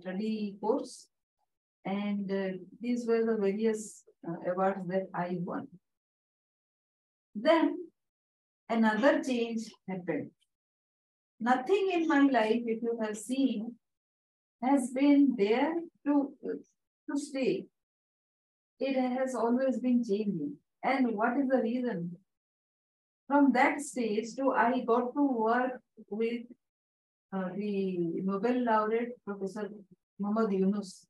study 0.00 0.56
course. 0.60 1.08
And 1.84 2.30
uh, 2.30 2.56
these 2.80 3.06
were 3.06 3.24
the 3.24 3.36
various 3.36 4.04
uh, 4.26 4.50
awards 4.50 4.86
that 4.88 5.08
I 5.14 5.36
won. 5.40 5.68
Then 7.34 7.76
another 8.68 9.22
change 9.22 9.70
happened. 9.88 10.30
Nothing 11.40 11.90
in 11.92 12.06
my 12.06 12.20
life, 12.20 12.62
if 12.66 12.82
you 12.82 12.98
have 13.02 13.16
seen, 13.16 13.74
has 14.62 14.90
been 14.90 15.34
there 15.38 15.72
to, 16.06 16.32
to 16.42 17.18
stay. 17.18 17.66
It 18.78 18.96
has 18.96 19.34
always 19.34 19.78
been 19.78 20.02
changing. 20.04 20.56
And 20.82 21.14
what 21.14 21.36
is 21.36 21.48
the 21.48 21.62
reason? 21.62 22.16
From 23.26 23.52
that 23.52 23.80
stage 23.80 24.34
to 24.36 24.52
I 24.52 24.80
got 24.80 25.14
to 25.14 25.22
work 25.22 25.80
with 26.08 26.42
uh, 27.32 27.50
the 27.54 28.20
Nobel 28.22 28.64
laureate 28.64 29.12
Professor 29.24 29.68
Muhammad 30.18 30.52
Yunus. 30.52 31.06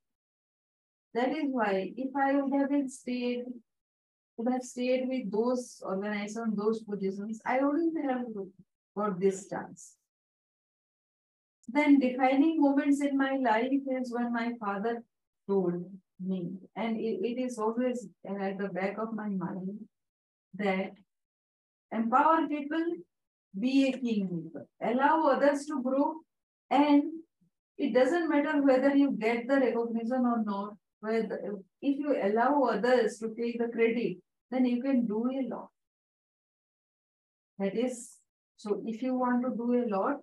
That 1.14 1.30
is 1.30 1.46
why 1.50 1.92
if 1.96 2.14
I 2.14 2.35
would 2.35 2.70
have 2.70 2.90
stayed, 2.90 3.44
would 4.37 4.52
have 4.52 4.62
stayed 4.62 5.09
with 5.09 5.30
those 5.33 5.83
organizations, 5.85 6.56
those 6.56 6.83
positions, 6.83 7.40
I 7.44 7.61
wouldn't 7.61 7.96
have 8.04 8.26
got 8.96 9.18
this 9.18 9.48
chance. 9.48 9.96
Then 11.68 12.00
defining 12.00 12.61
moments 12.61 13.00
in 13.00 13.16
my 13.16 13.37
life 13.37 13.72
is 13.72 14.12
when 14.12 14.33
my 14.33 14.52
father 14.61 15.02
told 15.48 15.85
me. 16.20 16.52
And 16.76 16.96
it, 16.96 17.20
it 17.22 17.40
is 17.40 17.59
always 17.59 18.06
uh, 18.28 18.42
at 18.42 18.59
the 18.59 18.68
back 18.68 18.98
of 18.98 19.12
my 19.12 19.28
mind 19.28 19.78
that 20.54 20.92
empower 21.92 22.46
people, 22.48 22.85
be 23.59 23.88
a 23.88 23.92
kingmaker, 23.92 24.66
allow 24.83 25.26
others 25.28 25.66
to 25.66 25.83
grow, 25.83 26.14
and 26.70 27.02
it 27.78 27.94
doesn't 27.94 28.28
matter 28.28 28.62
whether 28.62 28.94
you 28.94 29.12
get 29.12 29.48
the 29.48 29.56
recognition 29.56 30.24
or 30.24 30.42
not. 30.44 30.74
Whether 31.00 31.40
if 31.80 31.98
you 31.98 32.14
allow 32.22 32.64
others 32.64 33.18
to 33.18 33.35
take 33.35 33.59
the 33.59 33.68
credit, 33.68 34.18
then 34.50 34.66
you 34.66 34.83
can 34.83 35.06
do 35.06 35.30
a 35.30 35.48
lot. 35.48 35.68
That 37.59 37.74
is, 37.74 38.18
so 38.56 38.83
if 38.85 39.02
you 39.02 39.14
want 39.14 39.42
to 39.44 39.50
do 39.56 39.83
a 39.83 39.88
lot, 39.88 40.18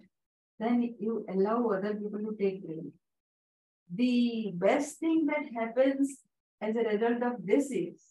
then 0.59 0.95
you 0.99 1.25
allow 1.29 1.69
other 1.69 1.95
people 1.95 2.19
to 2.19 2.35
take 2.39 2.63
credit 2.63 2.93
the 3.93 4.51
best 4.55 4.99
thing 4.99 5.27
that 5.27 5.45
happens 5.55 6.17
as 6.61 6.75
a 6.75 6.79
result 6.79 7.23
of 7.23 7.45
this 7.45 7.71
is 7.71 8.01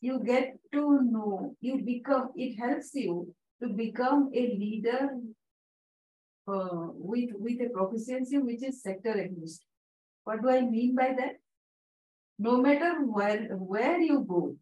you 0.00 0.20
get 0.24 0.56
to 0.72 1.00
know, 1.02 1.54
you 1.60 1.82
become, 1.82 2.30
it 2.36 2.56
helps 2.56 2.94
you 2.94 3.34
to 3.62 3.68
become 3.68 4.30
a 4.34 4.40
leader 4.40 5.10
uh, 6.48 6.88
with, 6.92 7.30
with 7.34 7.60
a 7.60 7.70
proficiency 7.70 8.38
which 8.38 8.62
is 8.62 8.82
sector 8.82 9.18
agnostic. 9.18 9.66
What 10.24 10.42
do 10.42 10.50
I 10.50 10.60
mean 10.62 10.94
by 10.94 11.14
that? 11.18 11.36
No 12.38 12.60
matter 12.60 13.00
where, 13.04 13.46
where 13.56 13.98
you 13.98 14.24
go, 14.28 14.56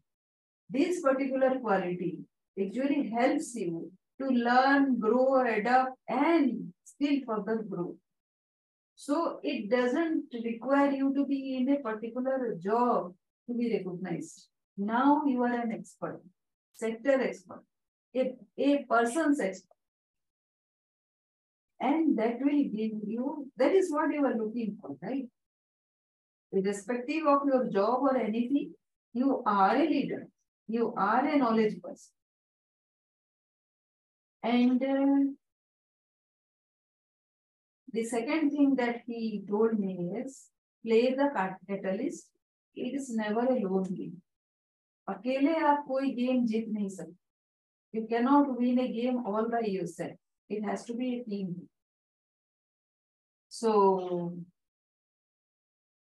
this 0.69 1.01
particular 1.01 1.59
quality 1.59 2.19
actually 2.59 3.09
helps 3.09 3.53
you 3.55 3.91
to 4.21 4.27
learn, 4.27 4.99
grow, 4.99 5.45
adapt, 5.45 5.91
and 6.07 6.73
still 6.85 7.19
further 7.27 7.63
grow. 7.63 7.95
So 8.95 9.39
it 9.43 9.69
doesn't 9.69 10.33
require 10.43 10.91
you 10.91 11.13
to 11.13 11.25
be 11.25 11.57
in 11.57 11.69
a 11.73 11.79
particular 11.79 12.55
job 12.61 13.13
to 13.47 13.53
be 13.53 13.71
recognized. 13.73 14.47
Now 14.77 15.23
you 15.25 15.43
are 15.43 15.53
an 15.53 15.71
expert, 15.71 16.21
sector 16.73 17.21
expert, 17.21 17.63
a, 18.15 18.33
a 18.57 18.85
person's 18.89 19.39
expert. 19.39 19.69
And 21.79 22.17
that 22.17 22.37
will 22.39 22.63
give 22.63 22.93
you, 23.05 23.51
that 23.57 23.73
is 23.73 23.91
what 23.91 24.11
you 24.13 24.25
are 24.25 24.35
looking 24.35 24.77
for, 24.81 24.95
right? 25.01 25.25
Irrespective 26.51 27.27
of 27.27 27.41
your 27.45 27.69
job 27.69 27.99
or 28.01 28.17
anything, 28.17 28.73
you 29.13 29.43
are 29.45 29.75
a 29.75 29.87
leader. 29.87 30.27
You 30.67 30.93
are 30.97 31.27
a 31.27 31.37
knowledge 31.37 31.81
person. 31.81 32.11
And 34.41 34.81
uh, 34.81 35.31
the 37.94 38.04
second 38.04 38.50
thing 38.50 38.74
that 38.76 39.02
he 39.06 39.44
told 39.48 39.78
me 39.78 40.12
is 40.24 40.48
play 40.86 41.14
the 41.14 41.30
catalyst. 41.68 42.28
It 42.74 42.94
is 42.94 43.10
never 43.14 43.40
a 43.40 43.60
lone 43.60 43.94
game. 43.94 44.22
अकेले 45.08 45.54
आप 45.66 45.84
कोई 45.88 46.10
game 46.14 46.44
जीत 46.46 46.68
नहीं 46.68 46.88
सकते 46.88 47.16
You 47.92 48.06
cannot 48.06 48.56
win 48.56 48.78
a 48.78 48.88
game 48.92 49.24
all 49.26 49.48
by 49.48 49.62
yourself. 49.66 50.16
It 50.48 50.62
has 50.64 50.84
to 50.84 50.94
be 50.94 51.08
a 51.16 51.24
team. 51.24 51.68
So 53.48 54.36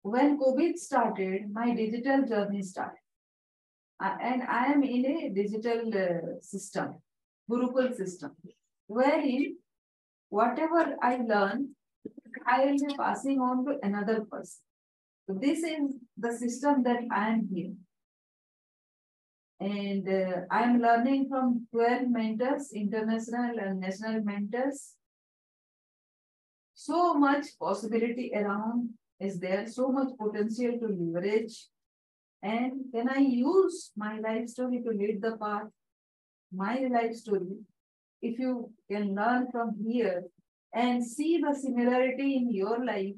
when 0.01 0.39
COVID 0.39 0.79
started, 0.79 1.53
my 1.53 1.75
digital 1.75 2.25
journey 2.25 2.63
started. 2.63 3.03
and 4.01 4.43
I 4.43 4.67
am 4.67 4.83
in 4.83 5.05
a 5.07 5.29
digital 5.31 5.89
uh, 5.89 6.41
system, 6.41 6.97
Gurukul 7.51 7.95
system, 7.97 8.33
wherein 8.87 9.57
whatever 10.32 10.96
I 11.02 11.18
learn, 11.18 11.76
I 12.48 12.66
will 12.66 12.78
be 12.78 12.96
passing 12.96 13.40
on 13.40 13.66
to 13.66 13.78
another 13.84 14.22
person. 14.22 14.62
So 15.28 15.36
this 15.40 15.60
is 15.60 15.94
the 16.18 16.32
system 16.32 16.84
that 16.84 17.02
I 17.12 17.30
am 17.30 17.50
here. 17.54 17.74
And 19.60 20.08
uh, 20.08 20.42
I 20.50 20.64
am 20.64 20.82
learning 20.82 21.28
from 21.30 21.68
12 21.72 22.10
mentors, 22.10 22.72
international 22.74 23.60
and 23.60 23.80
national 23.82 24.24
mentors. 24.24 24.94
So 26.74 27.14
much 27.14 27.46
possibility 27.60 28.32
around 28.34 28.90
is 29.20 29.40
there, 29.40 29.68
so 29.68 29.92
much 29.92 30.08
potential 30.18 30.80
to 30.80 30.88
leverage. 30.88 31.68
And 32.42 32.86
can 32.92 33.10
I 33.10 33.20
use 33.20 33.92
my 33.96 34.18
life 34.20 34.48
story 34.48 34.82
to 34.82 34.90
lead 34.90 35.22
the 35.22 35.38
path? 35.38 35.68
My 36.52 36.80
life 36.92 37.14
story 37.14 37.60
if 38.22 38.40
you 38.40 38.72
can 38.90 39.16
learn 39.16 39.48
from 39.52 39.76
here 39.84 40.24
and 40.74 41.06
see 41.06 41.40
the 41.40 41.54
similarity 41.54 42.36
in 42.38 42.54
your 42.54 42.86
life 42.86 43.16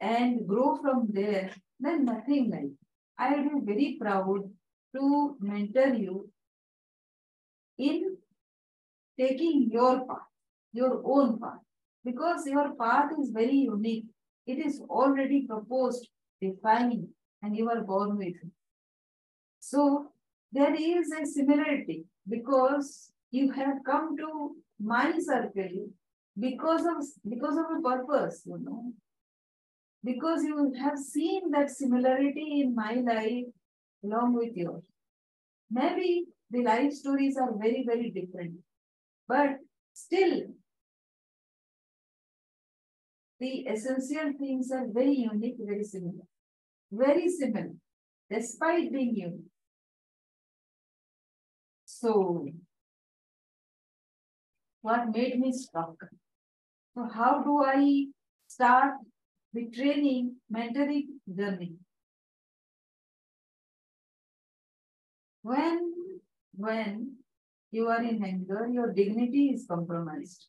and 0.00 0.46
grow 0.46 0.76
from 0.76 1.08
there, 1.10 1.50
then 1.80 2.04
nothing 2.04 2.50
like. 2.50 2.72
I 3.18 3.36
will 3.36 3.60
be 3.60 3.72
very 3.72 3.98
proud 4.00 4.50
to 4.96 5.36
mentor 5.40 5.94
you 5.94 6.30
in 7.78 8.16
taking 9.18 9.68
your 9.70 10.06
path, 10.06 10.28
your 10.72 11.00
own 11.04 11.38
path, 11.38 11.60
because 12.04 12.46
your 12.46 12.74
path 12.74 13.10
is 13.20 13.30
very 13.30 13.54
unique. 13.54 14.06
It 14.46 14.58
is 14.58 14.80
already 14.90 15.46
proposed, 15.46 16.08
defined, 16.40 17.08
and 17.42 17.56
you 17.56 17.70
are 17.70 17.82
born 17.82 18.16
with 18.16 18.28
it. 18.28 18.50
So 19.60 20.08
there 20.52 20.74
is 20.74 21.10
a 21.10 21.24
similarity 21.24 22.04
because 22.28 23.12
you 23.34 23.50
have 23.50 23.78
come 23.84 24.16
to 24.16 24.28
my 24.78 25.18
circle 25.18 25.76
because 26.38 26.84
of 26.92 27.04
because 27.28 27.56
of 27.62 27.66
a 27.76 27.80
purpose, 27.88 28.42
you 28.46 28.58
know. 28.62 28.92
Because 30.04 30.44
you 30.44 30.72
have 30.80 30.98
seen 30.98 31.50
that 31.52 31.70
similarity 31.70 32.60
in 32.60 32.74
my 32.74 32.92
life 32.94 33.46
along 34.04 34.34
with 34.34 34.54
yours. 34.54 34.82
Maybe 35.70 36.26
the 36.50 36.62
life 36.62 36.92
stories 36.92 37.36
are 37.36 37.52
very, 37.56 37.84
very 37.86 38.10
different. 38.10 38.58
But 39.26 39.56
still, 39.94 40.42
the 43.40 43.52
essential 43.74 44.32
things 44.38 44.70
are 44.70 44.86
very 44.92 45.16
unique, 45.16 45.56
very 45.58 45.84
similar. 45.84 46.26
Very 46.92 47.28
similar, 47.28 47.72
despite 48.30 48.92
being 48.92 49.16
unique. 49.16 49.50
So, 51.84 52.46
what 54.84 55.08
made 55.16 55.40
me 55.40 55.50
stuck. 55.50 55.96
So 56.94 57.08
how 57.10 57.42
do 57.42 57.62
I 57.64 58.08
start 58.46 58.96
the 59.54 59.64
training 59.76 60.36
mentoring 60.54 61.06
journey? 61.38 61.72
When, 65.40 65.80
when 66.54 67.16
you 67.70 67.88
are 67.88 68.02
in 68.02 68.22
anger, 68.22 68.68
your 68.70 68.92
dignity 68.92 69.46
is 69.54 69.64
compromised. 69.66 70.48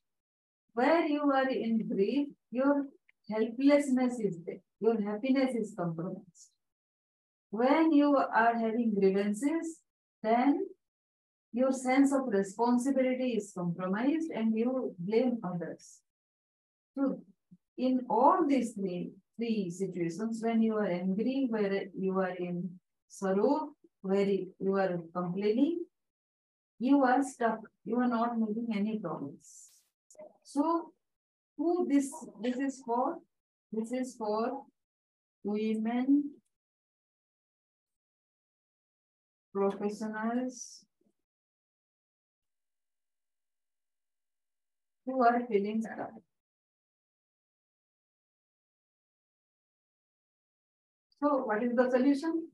Where 0.74 1.06
you 1.06 1.32
are 1.32 1.50
in 1.50 1.88
grief, 1.88 2.28
your 2.52 2.88
helplessness 3.32 4.20
is 4.20 4.40
there, 4.46 4.64
your 4.82 5.02
happiness 5.02 5.56
is 5.56 5.74
compromised. 5.80 6.50
When 7.52 7.94
you 7.94 8.18
are 8.18 8.54
having 8.54 8.96
grievances, 9.00 9.80
then 10.22 10.68
your 11.56 11.72
sense 11.72 12.12
of 12.12 12.28
responsibility 12.28 13.30
is 13.40 13.54
compromised 13.58 14.30
and 14.30 14.58
you 14.58 14.94
blame 15.00 15.38
others. 15.42 16.00
So 16.94 17.22
in 17.78 18.02
all 18.10 18.46
these 18.46 18.74
three, 18.74 19.12
three 19.38 19.70
situations, 19.70 20.42
when 20.44 20.62
you 20.62 20.76
are 20.76 20.86
angry, 20.86 21.48
where 21.50 21.86
you 21.98 22.20
are 22.20 22.36
in 22.36 22.72
sorrow, 23.08 23.70
where 24.02 24.28
you 24.28 24.76
are 24.76 25.00
complaining, 25.14 25.86
you 26.78 27.04
are 27.04 27.24
stuck. 27.24 27.60
You 27.86 28.00
are 28.00 28.10
not 28.10 28.38
making 28.38 28.68
any 28.76 29.00
progress. 29.00 29.70
So 30.44 30.92
who 31.58 31.88
this 31.90 32.12
this 32.42 32.58
is 32.58 32.82
for? 32.86 33.20
This 33.72 33.94
is 33.94 34.16
for 34.18 34.64
women 35.44 36.32
professionals 39.54 40.86
who 45.06 45.24
are 45.24 45.42
feeling 45.48 45.82
stuck. 45.82 46.12
So 51.22 51.44
what 51.46 51.64
is 51.64 51.76
the 51.76 51.90
solution? 51.90 52.50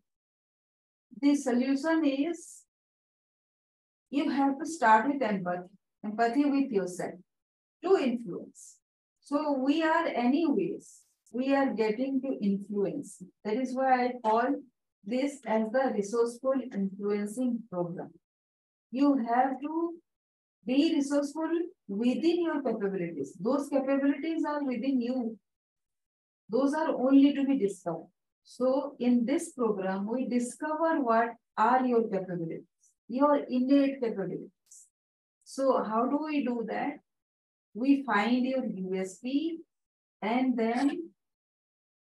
The 1.20 1.36
solution 1.36 2.06
is 2.06 2.64
you 4.10 4.30
have 4.30 4.60
to 4.60 4.66
start 4.66 5.08
with 5.08 5.22
empathy, 5.22 5.70
empathy 6.04 6.46
with 6.46 6.72
yourself 6.72 7.16
to 7.84 7.98
influence. 7.98 8.78
So 9.20 9.54
we 9.54 9.84
are 9.84 10.08
anyways, 10.08 11.02
we 11.34 11.56
are 11.56 11.74
getting 11.74 12.22
to 12.22 12.38
influence. 12.42 13.24
That 13.44 13.56
is 13.56 13.74
why 13.74 14.06
I 14.06 14.14
call 14.24 14.56
this 15.04 15.40
as 15.46 15.72
the 15.72 15.92
resourceful 15.94 16.54
influencing 16.74 17.64
program. 17.72 18.12
You 18.92 19.18
have 19.18 19.60
to 19.62 19.94
be 20.66 20.94
resourceful 20.96 21.50
within 21.88 22.44
your 22.44 22.62
capabilities. 22.62 23.36
Those 23.40 23.68
capabilities 23.70 24.44
are 24.48 24.64
within 24.64 25.02
you. 25.02 25.38
Those 26.50 26.74
are 26.74 26.90
only 26.90 27.34
to 27.34 27.46
be 27.46 27.58
discovered. 27.58 28.08
So 28.44 28.96
in 29.00 29.26
this 29.26 29.54
program, 29.54 30.08
we 30.08 30.28
discover 30.28 31.02
what 31.02 31.30
are 31.58 31.86
your 31.86 32.04
capabilities, 32.04 32.66
your 33.08 33.38
innate 33.50 34.02
capabilities. 34.02 34.50
So 35.44 35.84
how 35.84 36.08
do 36.08 36.20
we 36.26 36.44
do 36.46 36.66
that? 36.68 37.00
We 37.74 38.04
find 38.04 38.46
your 38.46 38.64
USP 38.64 39.58
and 40.22 40.58
then 40.58 41.12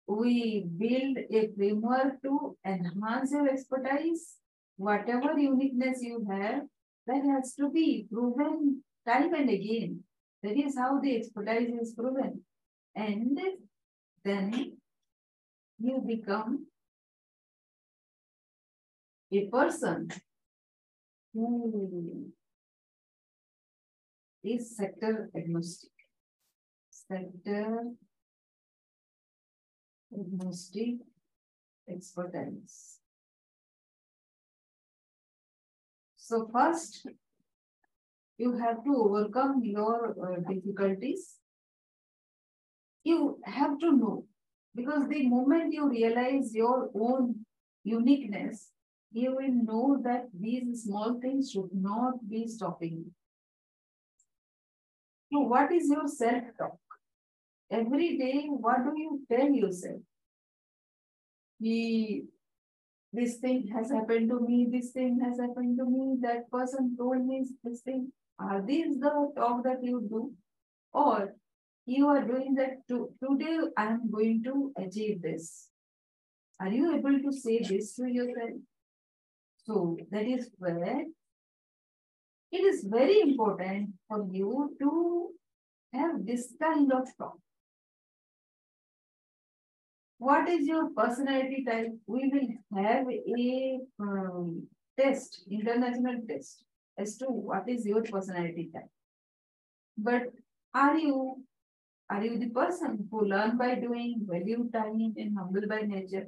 we 0.08 0.66
build 0.78 1.18
a 1.32 1.50
framework 1.56 2.22
to 2.24 2.58
enhance 2.66 3.32
your 3.32 3.48
expertise. 3.48 4.36
Whatever 4.78 5.38
uniqueness 5.38 6.02
you 6.02 6.26
have, 6.30 6.64
that 7.08 7.24
has 7.26 7.54
to 7.56 7.70
be 7.70 8.08
proven 8.12 8.84
time 9.08 9.34
and 9.34 9.50
again. 9.50 10.04
That 10.44 10.58
is 10.58 10.78
how 10.78 11.00
the 11.00 11.18
expertise 11.18 11.70
is 11.82 11.94
proven. 11.94 12.42
And 12.96 13.40
then 14.24 14.78
you 15.80 16.04
become 16.06 16.68
a 19.32 19.46
person 19.48 20.10
who 21.34 22.32
is 24.44 24.76
sector 24.76 25.30
agnostic. 25.36 25.92
Sector 26.90 27.92
agnostic 30.14 30.96
expertise. 31.90 33.01
So 36.32 36.48
first, 36.54 37.06
you 38.38 38.54
have 38.54 38.86
to 38.86 38.96
overcome 38.96 39.60
your 39.66 40.16
uh, 40.26 40.40
difficulties. 40.50 41.36
You 43.04 43.38
have 43.44 43.78
to 43.80 43.92
know 43.92 44.24
because 44.74 45.10
the 45.10 45.28
moment 45.28 45.74
you 45.74 45.90
realize 45.90 46.56
your 46.56 46.90
own 46.96 47.46
uniqueness, 47.84 48.70
you 49.12 49.36
will 49.36 49.52
know 49.52 50.02
that 50.06 50.30
these 50.34 50.84
small 50.84 51.20
things 51.20 51.52
should 51.52 51.74
not 51.74 52.30
be 52.30 52.48
stopping 52.48 53.04
you. 53.04 53.12
So 55.34 55.42
what 55.42 55.70
is 55.74 55.90
your 55.90 56.08
self-talk? 56.08 56.80
Every 57.70 58.18
day, 58.18 58.46
what 58.48 58.86
do 58.86 58.94
you 58.96 59.20
tell 59.30 59.50
yourself? 59.50 60.00
This 63.14 63.38
thing 63.38 63.68
has 63.76 63.92
happened 63.92 64.30
to 64.30 64.40
me, 64.40 64.68
this 64.72 64.92
thing 64.92 65.20
has 65.20 65.40
happened 65.40 65.78
to 65.78 65.86
me, 65.86 66.18
that 66.22 66.50
person 66.50 66.96
told 66.98 67.26
me 67.26 67.46
this 67.64 67.82
thing. 67.82 68.12
Are 68.40 68.62
these 68.62 69.00
the 69.00 69.32
talk 69.36 69.64
that 69.64 69.84
you 69.84 70.02
do? 70.10 70.34
Or 70.94 71.34
you 71.86 72.08
are 72.08 72.24
doing 72.24 72.56
that 72.56 72.88
to, 72.88 73.12
today 73.24 73.60
I 73.78 73.86
am 73.88 74.10
going 74.10 74.44
to 74.44 74.74
achieve 74.78 75.22
this. 75.22 75.68
Are 76.60 76.70
you 76.70 76.96
able 76.96 77.20
to 77.20 77.32
say 77.32 77.60
this 77.60 77.96
to 77.96 78.08
yourself? 78.08 78.60
So 79.66 79.98
that 80.12 80.26
is 80.26 80.50
where 80.58 81.06
it 82.52 82.58
is 82.58 82.86
very 82.90 83.22
important 83.22 83.92
for 84.08 84.26
you 84.32 84.76
to 84.82 85.30
have 85.94 86.26
this 86.26 86.54
kind 86.62 86.92
of 86.92 87.08
talk. 87.18 87.38
What 90.22 90.48
is 90.48 90.68
your 90.68 90.92
personality 90.96 91.66
type? 91.68 91.94
We 92.06 92.30
will 92.32 92.84
have 92.84 93.08
a 93.10 93.80
um, 94.00 94.68
test, 95.00 95.44
international 95.50 96.18
test 96.30 96.64
as 96.96 97.18
to 97.18 97.26
what 97.26 97.68
is 97.68 97.88
your 97.88 98.04
personality 98.04 98.70
type. 98.72 98.92
But 99.98 100.28
are 100.76 100.96
you 100.96 101.44
are 102.12 102.24
you 102.24 102.38
the 102.38 102.50
person 102.50 103.08
who 103.10 103.26
learn 103.26 103.58
by 103.58 103.74
doing, 103.76 104.28
value 104.30 104.70
time, 104.72 105.14
and 105.18 105.36
humble 105.36 105.68
by 105.68 105.82
nature? 105.82 106.28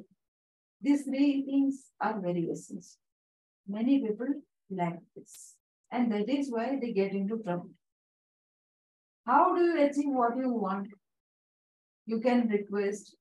These 0.81 1.03
three 1.03 1.43
things 1.45 1.85
are 2.01 2.19
very 2.19 2.45
essential. 2.45 2.99
Many 3.67 4.01
people 4.01 4.41
lack 4.71 4.99
this. 5.15 5.53
And 5.91 6.11
that 6.13 6.29
is 6.29 6.49
why 6.49 6.79
they 6.81 6.93
get 6.93 7.11
into 7.11 7.37
trouble. 7.43 7.69
How 9.27 9.55
do 9.55 9.61
you 9.61 9.83
achieve 9.85 10.13
what 10.21 10.35
you 10.35 10.49
want? 10.49 10.87
You 12.07 12.21
can 12.21 12.47
request, 12.47 13.15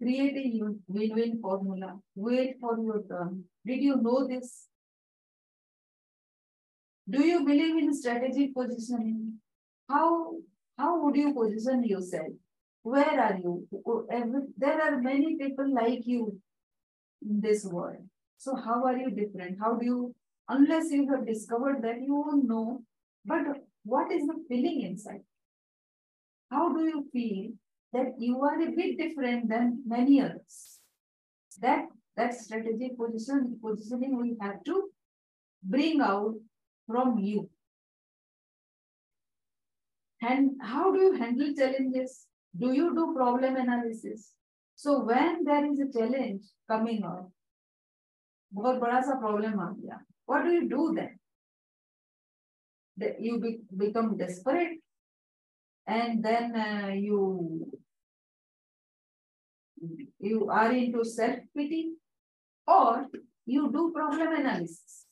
create 0.00 0.36
a 0.36 0.60
win-win 0.88 1.40
formula, 1.40 1.98
wait 2.14 2.56
for 2.60 2.78
your 2.78 3.02
turn. 3.08 3.44
Did 3.64 3.82
you 3.82 3.96
know 3.96 4.26
this? 4.26 4.68
Do 7.08 7.24
you 7.24 7.44
believe 7.44 7.76
in 7.76 7.94
strategic 7.94 8.54
positioning? 8.54 9.40
How 9.88 10.34
how 10.76 11.02
would 11.02 11.16
you 11.16 11.32
position 11.32 11.84
yourself? 11.84 12.32
Where 12.82 13.20
are 13.20 13.36
you? 13.36 13.66
There 14.58 14.82
are 14.82 15.00
many 15.00 15.36
people 15.36 15.72
like 15.72 16.06
you 16.06 16.40
in 17.26 17.40
this 17.40 17.64
world. 17.64 18.08
So 18.38 18.54
how 18.54 18.84
are 18.84 18.96
you 18.96 19.10
different? 19.10 19.58
How 19.58 19.74
do 19.74 19.86
you, 19.86 20.14
unless 20.48 20.90
you 20.90 21.08
have 21.10 21.26
discovered 21.26 21.82
that, 21.82 22.02
you 22.02 22.14
won't 22.14 22.46
know. 22.46 22.82
But 23.24 23.40
what 23.84 24.12
is 24.12 24.26
the 24.26 24.44
feeling 24.48 24.82
inside? 24.82 25.22
How 26.50 26.72
do 26.72 26.84
you 26.84 27.08
feel 27.12 27.52
that 27.95 28.13
you 28.17 28.41
are 28.41 28.61
a 28.61 28.71
bit 28.71 28.97
different 28.97 29.49
than 29.49 29.83
many 29.85 30.21
others? 30.21 30.79
That 31.59 31.85
that 32.17 32.33
strategic 32.33 32.97
position 32.97 33.59
positioning 33.63 34.19
we 34.21 34.37
have 34.41 34.63
to 34.65 34.89
bring 35.63 36.01
out 36.01 36.35
from 36.87 37.17
you. 37.19 37.49
And 40.21 40.51
how 40.61 40.91
do 40.91 40.99
you 40.99 41.13
handle 41.13 41.53
challenges? 41.53 42.27
Do 42.57 42.73
you 42.73 42.93
do 42.93 43.13
problem 43.15 43.55
analysis? 43.55 44.33
So 44.75 45.03
when 45.03 45.43
there 45.45 45.65
is 45.65 45.79
a 45.79 45.91
challenge 45.91 46.43
coming 46.67 47.03
up, 47.03 47.31
बहुत 48.53 48.79
बड़ा 48.79 49.01
सा 49.01 49.19
problem 49.21 49.59
आ 49.59 49.69
गया. 49.73 49.99
What 50.25 50.43
do 50.43 50.51
you 50.51 50.67
do 50.69 50.93
then? 50.93 51.17
That 52.97 53.21
you 53.21 53.39
be, 53.39 53.59
become 53.75 54.17
desperate 54.17 54.79
and 55.87 56.23
then 56.23 56.55
uh, 56.55 56.87
you 56.93 57.74
you 60.28 60.48
are 60.50 60.72
into 60.72 61.04
self 61.04 61.38
pity 61.56 61.92
or 62.66 63.06
you 63.44 63.70
do 63.72 63.92
problem 63.94 64.32
analysis. 64.40 65.04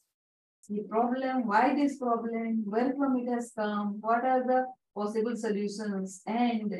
The 0.68 0.82
problem, 0.88 1.46
why 1.46 1.74
this 1.74 1.98
problem, 1.98 2.62
where 2.66 2.92
from 2.96 3.16
it 3.18 3.30
has 3.30 3.52
come, 3.56 3.98
what 4.00 4.24
are 4.24 4.42
the 4.46 4.64
possible 4.94 5.36
solutions 5.36 6.22
and 6.26 6.72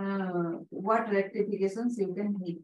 uh, 0.00 0.52
what 0.70 1.10
rectifications 1.10 1.98
you 1.98 2.14
can 2.14 2.36
make. 2.38 2.60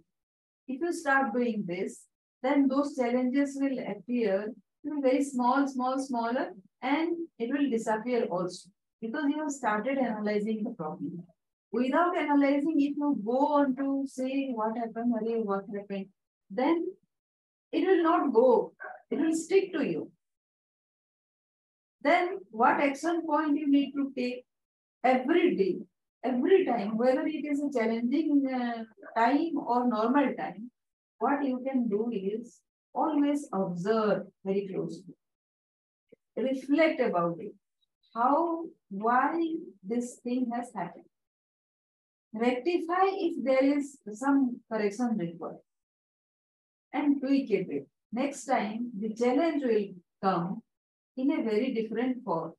If 0.69 0.81
you 0.81 0.93
start 0.93 1.33
doing 1.33 1.65
this, 1.67 2.03
then 2.43 2.69
those 2.69 2.97
challenges 2.97 3.59
will 3.61 3.79
appear 3.79 4.53
very 4.85 5.25
small, 5.25 5.67
small, 5.67 5.99
smaller, 5.99 6.51
and 6.83 7.17
it 7.39 7.51
will 7.51 7.71
disappear 7.71 8.25
also 8.25 8.69
because 9.01 9.25
you 9.29 9.41
have 9.41 9.51
started 9.51 9.99
analyzing 9.99 10.63
the 10.63 10.71
problem. 10.71 11.25
Without 11.73 12.17
analyzing, 12.17 12.75
if 12.77 12.97
you 12.97 13.21
go 13.25 13.39
on 13.55 13.75
to 13.77 14.05
say 14.07 14.51
what 14.53 14.77
happened, 14.77 15.13
what 15.45 15.65
happened, 15.75 16.07
then 16.51 16.87
it 17.73 17.87
will 17.87 18.03
not 18.03 18.33
go. 18.33 18.73
It 19.11 19.19
will 19.19 19.35
stick 19.35 19.73
to 19.73 19.85
you. 19.85 20.11
Then 22.03 22.39
what 22.51 22.81
action 22.81 23.23
point 23.27 23.59
you 23.59 23.71
need 23.71 23.93
to 23.93 24.13
take 24.17 24.45
every 25.03 25.57
day, 25.57 25.79
every 26.23 26.65
time, 26.67 26.97
whether 26.99 27.27
it 27.27 27.45
is 27.45 27.63
a 27.63 27.73
challenging 27.73 28.45
uh, 28.53 28.85
time 29.19 29.57
or 29.57 29.89
normal 29.89 30.35
time, 30.35 30.71
what 31.19 31.45
you 31.45 31.63
can 31.67 31.89
do 31.89 32.11
is 32.13 32.61
always 32.93 33.49
observe 33.53 34.27
very 34.45 34.69
closely. 34.69 35.15
Reflect 36.37 37.01
about 37.01 37.37
it. 37.39 37.55
How, 38.15 38.65
why 38.91 39.55
this 39.83 40.17
thing 40.23 40.51
has 40.55 40.71
happened. 40.75 41.05
Rectify 42.35 43.07
if 43.13 43.45
there 43.45 43.65
is 43.79 43.99
some 44.15 44.61
correction 44.71 45.17
required. 45.19 45.59
And 46.93 47.21
tweak 47.21 47.51
it. 47.51 47.87
Next 48.13 48.45
time, 48.45 48.91
the 48.99 49.15
challenge 49.15 49.63
will 49.65 49.87
come 50.23 50.63
in 51.17 51.31
a 51.33 51.43
very 51.43 51.73
different 51.75 52.25
form. 52.25 52.53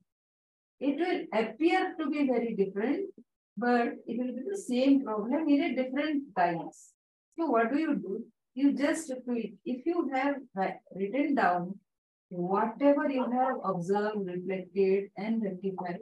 It 0.80 0.98
will 0.98 1.40
appear 1.40 1.96
to 2.00 2.10
be 2.10 2.28
very 2.28 2.56
different, 2.56 3.10
but 3.58 3.94
it 4.08 4.18
will 4.18 4.34
be 4.34 4.44
the 4.50 4.58
same 4.58 5.04
problem 5.04 5.48
in 5.48 5.64
a 5.64 5.76
different 5.76 6.34
guise. 6.36 6.94
So 7.38 7.46
what 7.48 7.72
do 7.72 7.80
you 7.80 7.96
do? 7.96 8.26
You 8.56 8.74
just 8.74 9.12
tweet. 9.26 9.56
If 9.66 9.86
you 9.86 10.10
have 10.14 10.36
written 10.96 11.36
down 11.36 11.80
whatever 12.30 13.10
you 13.10 13.30
have 13.32 13.56
observed, 13.64 14.28
reflected, 14.28 15.10
and 15.18 15.42
rectified, 15.44 16.00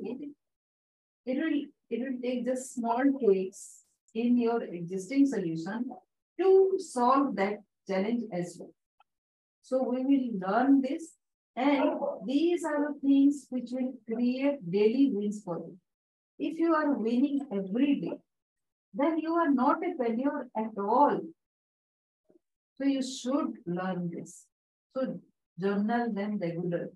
it 1.26 1.38
will 1.38 1.62
it 1.92 2.00
will 2.00 2.20
take 2.22 2.46
just 2.46 2.74
small 2.74 3.04
tweaks 3.20 3.84
in 4.16 4.38
your 4.38 4.64
existing 4.64 5.26
solution 5.26 5.90
to 6.40 6.78
solve 6.80 7.36
that 7.36 7.58
challenge 7.88 8.24
as 8.32 8.58
well. 8.60 8.74
So 9.62 9.84
we 9.84 10.04
will 10.06 10.50
learn 10.50 10.82
this 10.82 11.12
and 11.56 11.92
these 12.26 12.64
are 12.64 12.94
the 12.94 13.00
things 13.00 13.46
which 13.50 13.70
will 13.72 13.94
create 14.08 14.72
daily 14.72 15.12
wins 15.14 15.42
for 15.44 15.58
you. 15.58 15.78
If 16.40 16.58
you 16.58 16.74
are 16.74 16.94
winning 16.94 17.42
every 17.52 18.00
day, 18.00 18.18
then 18.94 19.18
you 19.18 19.34
are 19.34 19.52
not 19.52 19.78
a 19.84 19.96
failure 20.02 20.48
at 20.58 20.78
all. 20.78 21.20
So 22.78 22.86
you 22.86 23.04
should 23.04 23.54
learn 23.66 24.10
this. 24.14 24.46
So 24.96 25.20
journal 25.60 26.12
them 26.12 26.40
regularly. 26.40 26.90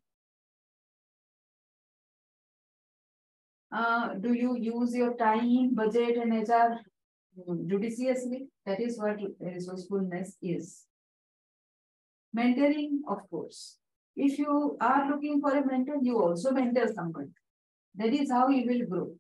Uh, 3.76 4.14
do 4.22 4.34
you 4.34 4.56
use 4.56 4.96
your 4.96 5.16
time, 5.18 5.76
budget, 5.76 6.18
and 6.18 6.32
HR 6.32 6.80
judiciously? 7.68 8.48
That 8.66 8.80
is 8.80 8.98
what 8.98 9.18
resourcefulness 9.40 10.38
is. 10.42 10.86
Mentoring, 12.38 13.00
of 13.10 13.30
course. 13.30 13.78
If 14.16 14.40
you 14.40 14.78
are 14.80 15.10
looking 15.10 15.42
for 15.42 15.52
a 15.52 15.66
mentor, 15.66 15.98
you 16.02 16.22
also 16.22 16.52
mentor 16.52 16.88
someone. 16.96 17.32
That 17.96 18.14
is 18.14 18.32
how 18.32 18.48
you 18.48 18.66
will 18.66 18.88
grow. 18.88 19.12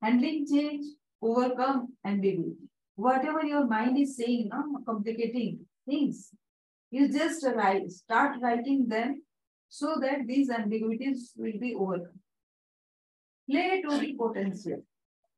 Handling 0.00 0.46
change, 0.50 0.86
overcome 1.20 1.88
ambiguity. 2.06 2.70
Whatever 2.94 3.44
your 3.44 3.66
mind 3.66 3.98
is 3.98 4.16
saying, 4.16 4.48
no, 4.50 4.80
complicating 4.86 5.66
things, 5.86 6.30
you 6.90 7.12
just 7.12 7.44
write, 7.54 7.90
start 7.90 8.38
writing 8.40 8.88
them 8.88 9.22
so 9.68 9.96
that 10.00 10.26
these 10.26 10.48
ambiguities 10.48 11.32
will 11.36 11.58
be 11.60 11.74
overcome. 11.74 12.20
Play 13.50 13.82
to 13.82 13.98
the 13.98 14.14
potential. 14.14 14.82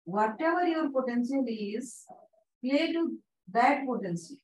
Whatever 0.05 0.67
your 0.67 0.91
potential 0.91 1.45
is, 1.47 2.05
play 2.65 2.93
to 2.93 3.17
that 3.53 3.87
potential. 3.87 4.37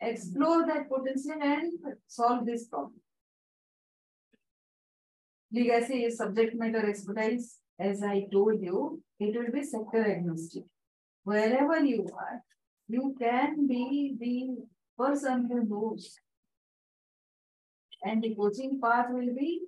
Explore 0.00 0.66
that 0.66 0.88
potential 0.88 1.42
and 1.42 1.72
solve 2.06 2.46
this 2.46 2.66
problem. 2.66 3.00
Legacy 5.52 6.04
is 6.04 6.18
subject 6.18 6.54
matter 6.54 6.88
expertise. 6.88 7.58
As 7.78 8.02
I 8.02 8.26
told 8.30 8.60
you, 8.60 9.02
it 9.18 9.36
will 9.36 9.52
be 9.52 9.64
sector 9.64 10.04
agnostic. 10.04 10.64
Wherever 11.24 11.78
you 11.78 12.08
are, 12.12 12.42
you 12.88 13.14
can 13.18 13.66
be 13.66 14.14
the 14.18 15.02
person 15.02 15.48
who 15.48 15.64
knows. 15.64 16.16
And 18.02 18.22
the 18.22 18.34
coaching 18.34 18.80
path 18.82 19.06
will 19.10 19.34
be, 19.34 19.67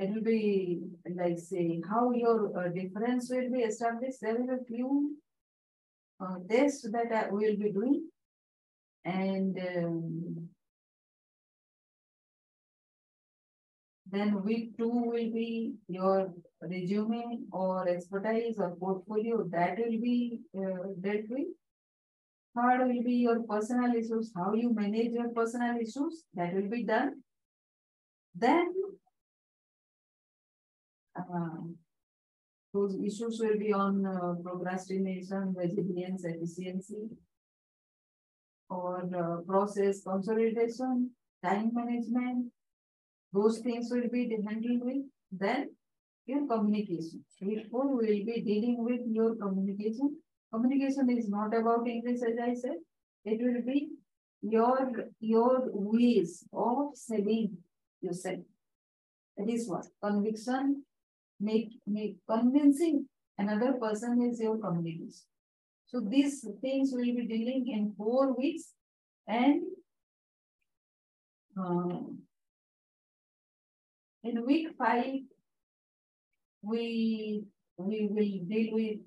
it 0.00 0.10
will 0.14 0.22
be 0.22 0.80
like 1.14 1.38
say 1.38 1.80
how 1.88 2.10
your 2.10 2.58
uh, 2.58 2.68
difference 2.68 3.30
will 3.30 3.50
be 3.50 3.60
established. 3.60 4.18
There 4.22 4.34
will 4.34 4.58
be 4.58 4.64
few 4.66 5.16
uh, 6.20 6.36
tests 6.48 6.88
that 6.90 7.12
I 7.12 7.30
will 7.30 7.56
be 7.56 7.70
doing. 7.70 8.08
And 9.04 9.58
um, 9.58 10.48
Then 14.12 14.42
week 14.42 14.76
two 14.76 14.90
will 14.90 15.30
be 15.32 15.74
your 15.86 16.34
resume 16.60 17.44
or 17.52 17.88
expertise 17.88 18.56
or 18.58 18.74
portfolio 18.74 19.44
that 19.50 19.78
will 19.78 20.00
be 20.00 20.40
uh, 20.56 20.88
dealt 21.00 21.28
with. 21.28 21.46
Third 22.56 22.88
will 22.88 23.04
be 23.04 23.14
your 23.14 23.40
personal 23.44 23.94
issues, 23.94 24.32
how 24.34 24.54
you 24.54 24.74
manage 24.74 25.12
your 25.12 25.28
personal 25.28 25.76
issues, 25.76 26.24
that 26.34 26.52
will 26.54 26.68
be 26.68 26.82
done. 26.82 27.22
Then 28.34 28.74
uh, 31.18 31.62
those 32.72 32.94
issues 32.94 33.40
will 33.42 33.58
be 33.58 33.72
on 33.72 34.06
uh, 34.06 34.34
procrastination, 34.42 35.54
resilience, 35.56 36.24
efficiency, 36.24 37.08
or 38.68 39.02
uh, 39.16 39.40
process 39.46 40.02
consolidation, 40.02 41.10
time 41.44 41.70
management, 41.72 42.46
those 43.32 43.58
things 43.58 43.88
will 43.90 44.08
be 44.12 44.36
handled 44.46 44.82
with. 44.82 45.04
Then 45.32 45.70
your 46.26 46.46
communication. 46.46 47.24
We 47.40 47.66
will 47.70 48.00
be 48.00 48.42
dealing 48.46 48.84
with 48.84 49.00
your 49.06 49.34
communication. 49.36 50.16
Communication 50.52 51.10
is 51.10 51.28
not 51.28 51.54
about 51.54 51.86
English, 51.86 52.20
as 52.28 52.36
I 52.42 52.54
said. 52.54 52.78
It 53.24 53.40
will 53.40 53.62
be 53.64 53.88
your 54.42 54.90
your 55.20 55.68
ways 55.72 56.44
of 56.52 56.94
selling 56.94 57.58
yourself. 58.00 58.40
That 59.36 59.48
is 59.48 59.68
what 59.68 59.86
conviction 60.02 60.84
make 61.40 61.70
make 61.86 62.16
convincing 62.28 63.06
another 63.38 63.72
person 63.74 64.22
is 64.22 64.40
your 64.40 64.58
communication. 64.58 65.26
So 65.86 66.00
these 66.00 66.46
things 66.60 66.90
will 66.92 67.12
be 67.20 67.26
dealing 67.26 67.66
in 67.68 67.94
four 67.96 68.36
weeks 68.36 68.74
and 69.26 69.62
uh, 71.58 72.00
in 74.22 74.46
week 74.46 74.68
five, 74.78 75.20
we, 76.62 77.44
we 77.76 78.08
will 78.10 78.48
deal 78.48 78.74
with 78.74 78.98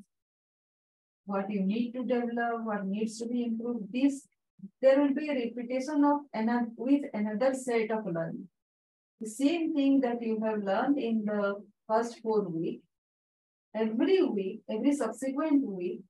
what 1.25 1.49
you 1.49 1.61
need 1.61 1.91
to 1.93 2.03
develop, 2.03 2.63
what 2.63 2.86
needs 2.86 3.19
to 3.19 3.27
be 3.27 3.43
improved. 3.45 3.86
This, 3.93 4.27
there 4.81 4.99
will 4.99 5.13
be 5.13 5.29
a 5.29 5.36
repetition 5.36 6.03
of 6.03 6.21
another, 6.34 6.67
with 6.75 7.03
another 7.13 7.53
set 7.53 7.91
of 7.91 8.05
learning. 8.05 8.47
The 9.21 9.29
same 9.29 9.73
thing 9.73 10.01
that 10.01 10.21
you 10.21 10.41
have 10.43 10.63
learned 10.63 10.97
in 10.97 11.23
the 11.25 11.63
first 11.88 12.19
four 12.21 12.41
week. 12.47 12.81
every 13.75 14.21
week, 14.23 14.61
every 14.69 14.93
subsequent 14.95 15.65
week, 15.65 16.01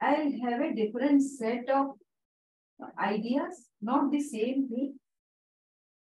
I'll 0.00 0.32
have 0.44 0.60
a 0.60 0.74
different 0.74 1.22
set 1.22 1.68
of 1.68 1.86
ideas, 2.98 3.68
not 3.80 4.10
the 4.10 4.20
same 4.20 4.68
thing, 4.68 4.94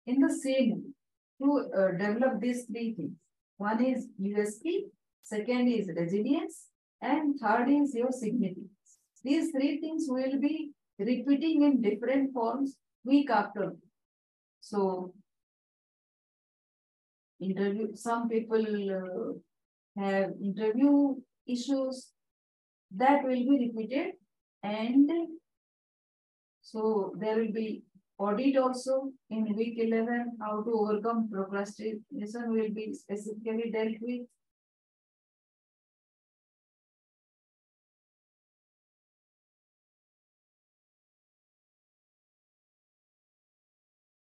in 0.07 0.20
the 0.20 0.32
same 0.32 0.70
week 0.76 0.94
to 1.42 1.70
uh, 1.78 1.90
develop 1.92 2.40
these 2.40 2.64
three 2.64 2.94
things. 2.94 3.16
One 3.59 3.84
is 3.84 4.09
USP, 4.20 4.84
second 5.22 5.68
is 5.68 5.90
resilience, 5.96 6.66
and 7.00 7.38
third 7.40 7.68
is 7.68 7.94
your 7.94 8.11
significance. 8.11 8.98
These 9.24 9.50
three 9.50 9.80
things 9.80 10.04
will 10.09 10.38
be 10.40 10.72
repeating 10.98 11.62
in 11.62 11.82
different 11.82 12.32
forms 12.32 12.76
week 13.04 13.30
after 13.30 13.70
week. 13.70 13.90
So, 14.61 15.14
interview, 17.41 17.95
some 17.95 18.28
people 18.28 18.64
uh, 18.91 20.03
have 20.03 20.30
interview 20.43 21.14
issues 21.47 22.12
that 22.95 23.22
will 23.24 23.34
be 23.34 23.72
repeated 23.74 24.12
and 24.62 25.11
so 26.62 27.14
there 27.18 27.37
will 27.37 27.53
be 27.53 27.82
Audit 28.18 28.57
also 28.57 29.12
in 29.30 29.55
week 29.55 29.78
11, 29.78 30.39
how 30.41 30.62
to 30.62 30.70
overcome 30.70 31.28
procrastination 31.30 32.45
will 32.49 32.72
be 32.72 32.95
specifically 32.95 33.70
dealt 33.70 33.95
with. 34.01 34.22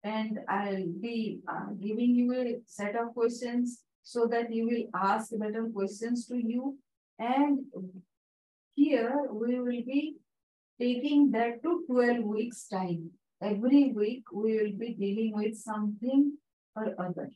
And 0.02 0.38
I'll 0.48 0.86
be 1.00 1.40
uh, 1.46 1.72
giving 1.78 2.14
you 2.14 2.32
a 2.32 2.60
set 2.66 2.96
of 2.96 3.14
questions 3.14 3.82
so 4.02 4.26
that 4.30 4.52
you 4.52 4.66
will 4.66 5.00
ask 5.00 5.30
better 5.38 5.68
questions 5.72 6.26
to 6.28 6.36
you 6.36 6.78
And 7.20 7.66
here 8.74 9.26
we 9.30 9.60
will 9.60 9.84
be 9.84 10.16
taking 10.80 11.30
that 11.32 11.62
to 11.62 11.84
12 11.86 12.24
weeks 12.24 12.66
time. 12.66 13.10
Every 13.42 13.92
week 13.92 14.24
we 14.32 14.56
will 14.56 14.72
be 14.78 14.94
dealing 14.94 15.32
with 15.34 15.56
something 15.56 16.38
or 16.74 16.94
other. 16.98 17.28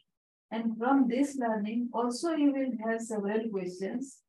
And 0.50 0.78
from 0.78 1.06
this 1.08 1.36
learning, 1.36 1.90
also 1.92 2.30
you 2.30 2.52
will 2.52 2.72
have 2.88 3.02
several 3.02 3.48
questions 3.50 4.20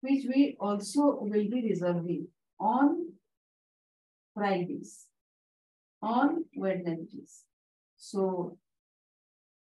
which 0.00 0.24
we 0.28 0.56
also 0.60 1.18
will 1.20 1.48
be 1.48 1.62
resolving 1.70 2.28
on 2.60 3.12
Fridays, 4.34 5.06
on 6.02 6.44
Wednesdays. 6.54 7.44
So 7.96 8.58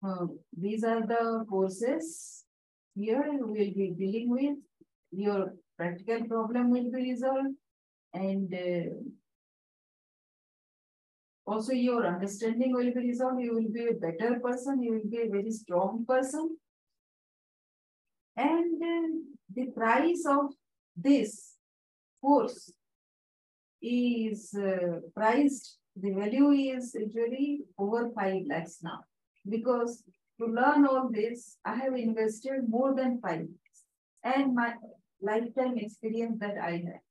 uh, 0.05 0.27
these 0.57 0.85
are 0.85 1.07
the 1.07 1.45
courses 1.49 2.45
here 2.95 3.25
we 3.33 3.59
will 3.59 3.75
be 3.75 3.95
dealing 3.97 4.31
with. 4.31 4.57
Your 5.13 5.55
practical 5.77 6.25
problem 6.25 6.71
will 6.71 6.91
be 6.91 7.03
resolved 7.11 7.55
and 8.13 8.53
uh, 8.55 8.91
also 11.47 11.73
your 11.73 12.07
understanding 12.07 12.73
will 12.73 12.93
be 12.93 13.01
resolved. 13.01 13.43
You 13.43 13.55
will 13.55 13.73
be 13.73 13.89
a 13.89 13.95
better 13.95 14.39
person. 14.41 14.83
You 14.83 14.93
will 14.95 15.11
be 15.11 15.23
a 15.23 15.31
very 15.31 15.51
strong 15.51 16.05
person. 16.07 16.57
And 18.37 18.83
uh, 18.83 19.09
the 19.55 19.67
price 19.73 20.25
of 20.27 20.53
this 20.97 21.55
course 22.21 22.73
is 23.83 24.55
uh, 24.55 25.01
priced, 25.15 25.79
the 26.01 26.13
value 26.13 26.51
is 26.51 26.97
actually 27.01 27.63
over 27.79 28.11
5 28.11 28.43
lakhs 28.49 28.79
now. 28.83 29.01
Because 29.49 30.03
to 30.41 30.47
learn 30.47 30.87
all 30.87 31.09
this, 31.11 31.57
I 31.65 31.77
have 31.77 31.95
invested 31.95 32.69
more 32.69 32.95
than 32.95 33.21
5 33.21 33.31
lakhs. 33.33 33.85
And 34.23 34.55
my 34.55 34.75
lifetime 35.23 35.77
experience 35.77 36.39
that 36.41 36.57
I 36.59 36.73
have. 36.73 37.05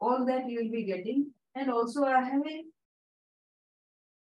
All 0.00 0.24
that 0.26 0.48
you 0.48 0.62
will 0.62 0.70
be 0.70 0.84
getting. 0.84 1.32
And 1.54 1.70
also 1.70 2.04
I 2.04 2.22
have 2.22 2.46
a, 2.46 2.64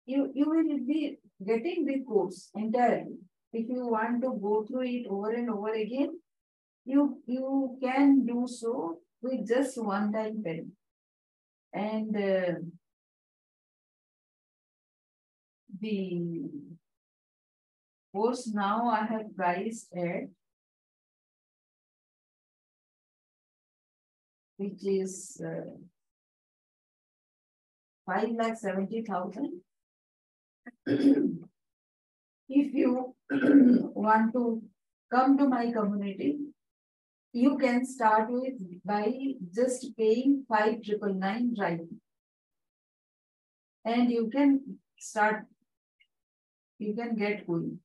you, 0.06 0.30
you 0.34 0.48
will 0.48 0.86
be 0.86 1.18
getting 1.46 1.86
the 1.86 2.00
course 2.00 2.50
entirely. 2.54 3.18
If 3.52 3.68
you 3.68 3.86
want 3.86 4.22
to 4.22 4.38
go 4.40 4.64
through 4.66 4.86
it 4.86 5.06
over 5.08 5.30
and 5.30 5.50
over 5.50 5.72
again, 5.72 6.18
you, 6.84 7.22
you 7.26 7.78
can 7.82 8.26
do 8.26 8.46
so 8.48 8.98
with 9.22 9.46
just 9.46 9.82
one 9.82 10.12
time 10.12 10.42
payment. 10.44 10.72
And 11.72 12.16
uh, 12.16 12.52
the 15.80 16.50
course 18.12 18.48
now 18.48 18.88
I 18.88 19.04
have 19.04 19.34
priced 19.36 19.92
at 19.96 20.28
which 24.56 24.84
is 24.84 25.40
uh, 25.42 25.70
5 28.06 28.28
lakh 28.36 28.58
70,000. 28.58 29.60
if 30.86 32.74
you 32.74 33.14
want 33.30 34.32
to 34.34 34.62
come 35.10 35.38
to 35.38 35.48
my 35.48 35.70
community, 35.72 36.38
you 37.32 37.56
can 37.56 37.86
start 37.86 38.30
with 38.30 38.54
by 38.84 39.12
just 39.54 39.96
paying 39.96 40.44
five 40.48 40.82
triple 40.82 41.14
nine 41.14 41.54
right 41.58 41.80
and 43.84 44.10
you 44.10 44.28
can 44.32 44.78
start 44.98 45.44
you 46.80 46.94
can 46.94 47.14
get 47.14 47.46
going. 47.46 47.78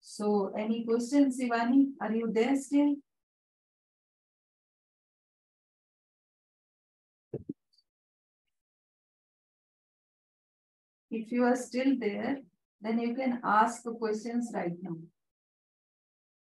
So 0.00 0.52
any 0.56 0.84
questions 0.84 1.40
Ivani 1.40 1.88
are 2.00 2.12
you 2.12 2.30
there 2.32 2.56
still? 2.56 2.94
If 11.10 11.32
you 11.32 11.44
are 11.44 11.56
still 11.56 11.98
there 11.98 12.38
then 12.80 13.00
you 13.00 13.14
can 13.14 13.40
ask 13.42 13.82
the 13.82 13.92
questions 13.92 14.50
right 14.54 14.76
now. 14.80 14.96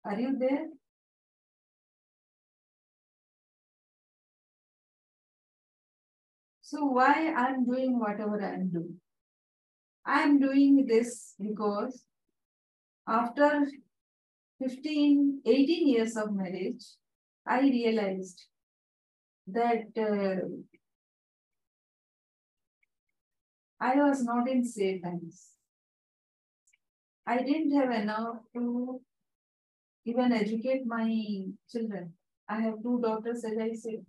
Are 0.04 0.20
you 0.20 0.36
there? 0.38 0.66
So 6.60 6.84
why 6.84 7.32
I'm 7.34 7.64
doing 7.64 7.98
whatever 7.98 8.44
I'm 8.44 8.68
doing? 8.68 9.00
I'm 10.08 10.40
doing 10.40 10.86
this 10.86 11.34
because 11.38 12.02
after 13.06 13.66
15, 14.58 15.42
18 15.44 15.88
years 15.88 16.16
of 16.16 16.32
marriage, 16.32 16.82
I 17.46 17.60
realized 17.60 18.42
that 19.48 19.84
uh, 19.98 20.48
I 23.78 23.96
was 23.96 24.24
not 24.24 24.48
in 24.48 24.64
safe 24.64 25.02
hands. 25.04 25.50
I 27.26 27.42
didn't 27.42 27.76
have 27.78 27.90
enough 27.90 28.36
to 28.54 29.02
even 30.06 30.32
educate 30.32 30.86
my 30.86 31.42
children. 31.70 32.14
I 32.48 32.62
have 32.62 32.82
two 32.82 32.98
daughters, 33.02 33.44
as 33.44 33.58
I 33.60 33.74
said. 33.74 34.06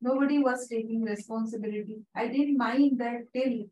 Nobody 0.00 0.40
was 0.40 0.66
taking 0.66 1.02
responsibility. 1.02 1.98
I 2.16 2.26
didn't 2.26 2.56
mind 2.58 2.98
that 2.98 3.32
till 3.32 3.66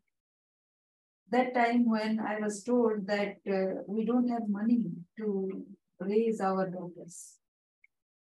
that 1.31 1.53
time 1.53 1.89
when 1.89 2.19
I 2.19 2.39
was 2.39 2.63
told 2.63 3.07
that 3.07 3.37
uh, 3.49 3.81
we 3.87 4.05
don't 4.05 4.29
have 4.29 4.47
money 4.47 4.83
to 5.17 5.65
raise 5.99 6.39
our 6.39 6.69
daughters. 6.69 7.37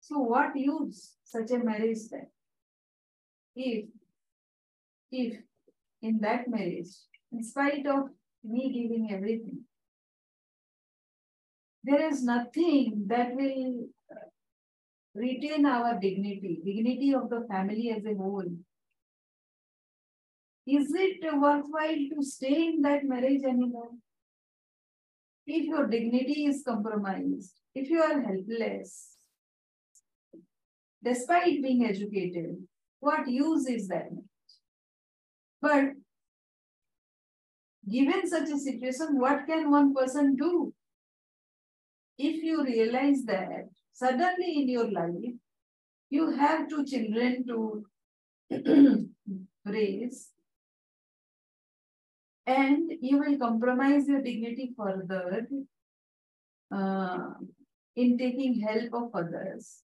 So 0.02 0.20
what 0.20 0.56
use 0.56 1.14
such 1.24 1.52
a 1.52 1.60
marriage 1.60 2.10
then? 2.12 2.28
If, 3.56 3.86
if 5.12 5.40
in 6.02 6.20
that 6.22 6.48
marriage, 6.48 6.90
in 7.32 7.44
spite 7.44 7.86
of 7.86 8.10
me 8.44 8.72
giving 8.74 9.10
everything, 9.12 9.60
there 11.84 12.10
is 12.10 12.24
nothing 12.24 13.06
that 13.08 13.36
will 13.36 13.88
retain 15.16 15.66
our 15.66 16.00
dignity, 16.00 16.62
dignity 16.64 17.14
of 17.14 17.30
the 17.30 17.46
family 17.50 17.94
as 17.96 18.06
a 18.06 18.16
whole. 18.16 18.52
Is 20.70 20.94
it 20.94 21.24
worthwhile 21.34 22.02
to 22.14 22.22
stay 22.22 22.68
in 22.68 22.82
that 22.84 23.04
marriage 23.04 23.44
anymore? 23.44 23.90
If 25.48 25.66
your 25.66 25.88
dignity 25.88 26.46
is 26.46 26.62
compromised, 26.64 27.56
if 27.74 27.90
you 27.90 28.00
are 28.00 28.22
helpless, 28.22 29.16
despite 31.04 31.64
being 31.64 31.86
educated, 31.86 32.58
what 33.00 33.28
use 33.28 33.68
is 33.68 33.88
that? 33.88 34.12
But 35.60 35.94
given 37.90 38.30
such 38.30 38.50
a 38.50 38.58
situation, 38.60 39.20
what 39.20 39.48
can 39.48 39.72
one 39.72 39.96
person 39.96 40.36
do? 40.36 40.72
If 42.20 42.44
you 42.44 42.64
realize 42.64 43.24
that 43.24 43.70
suddenly 43.92 44.62
in 44.62 44.70
your 44.70 44.92
life, 44.92 45.34
you 46.12 46.30
have 46.30 46.70
two 46.70 46.86
children 46.86 47.44
to 47.48 47.86
raise 49.66 50.30
and 52.50 52.92
you 53.02 53.20
will 53.20 53.38
compromise 53.38 54.08
your 54.08 54.22
dignity 54.22 54.72
further 54.76 55.48
uh, 56.76 57.30
in 57.96 58.18
taking 58.18 58.60
help 58.62 58.94
of 58.94 59.10
others. 59.14 59.84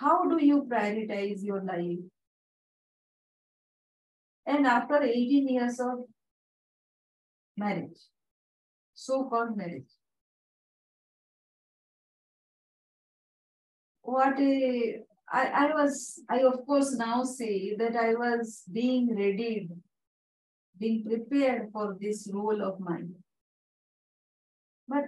How 0.00 0.28
do 0.28 0.44
you 0.44 0.66
prioritize 0.70 1.42
your 1.42 1.62
life? 1.62 2.04
And 4.46 4.66
after 4.66 5.02
18 5.02 5.48
years 5.48 5.80
of 5.80 6.04
marriage, 7.56 8.00
so-called 8.94 9.56
marriage, 9.56 9.92
what 14.02 14.38
a, 14.38 15.00
I, 15.32 15.44
I 15.44 15.66
was, 15.74 16.20
I 16.28 16.40
of 16.42 16.66
course 16.66 16.94
now 16.94 17.22
say 17.24 17.74
that 17.76 17.96
I 17.96 18.14
was 18.14 18.62
being 18.70 19.16
ready, 19.16 19.68
being 20.82 21.02
prepared 21.04 21.68
for 21.72 21.96
this 22.00 22.28
role 22.32 22.62
of 22.68 22.80
mine. 22.80 23.14
But 24.88 25.04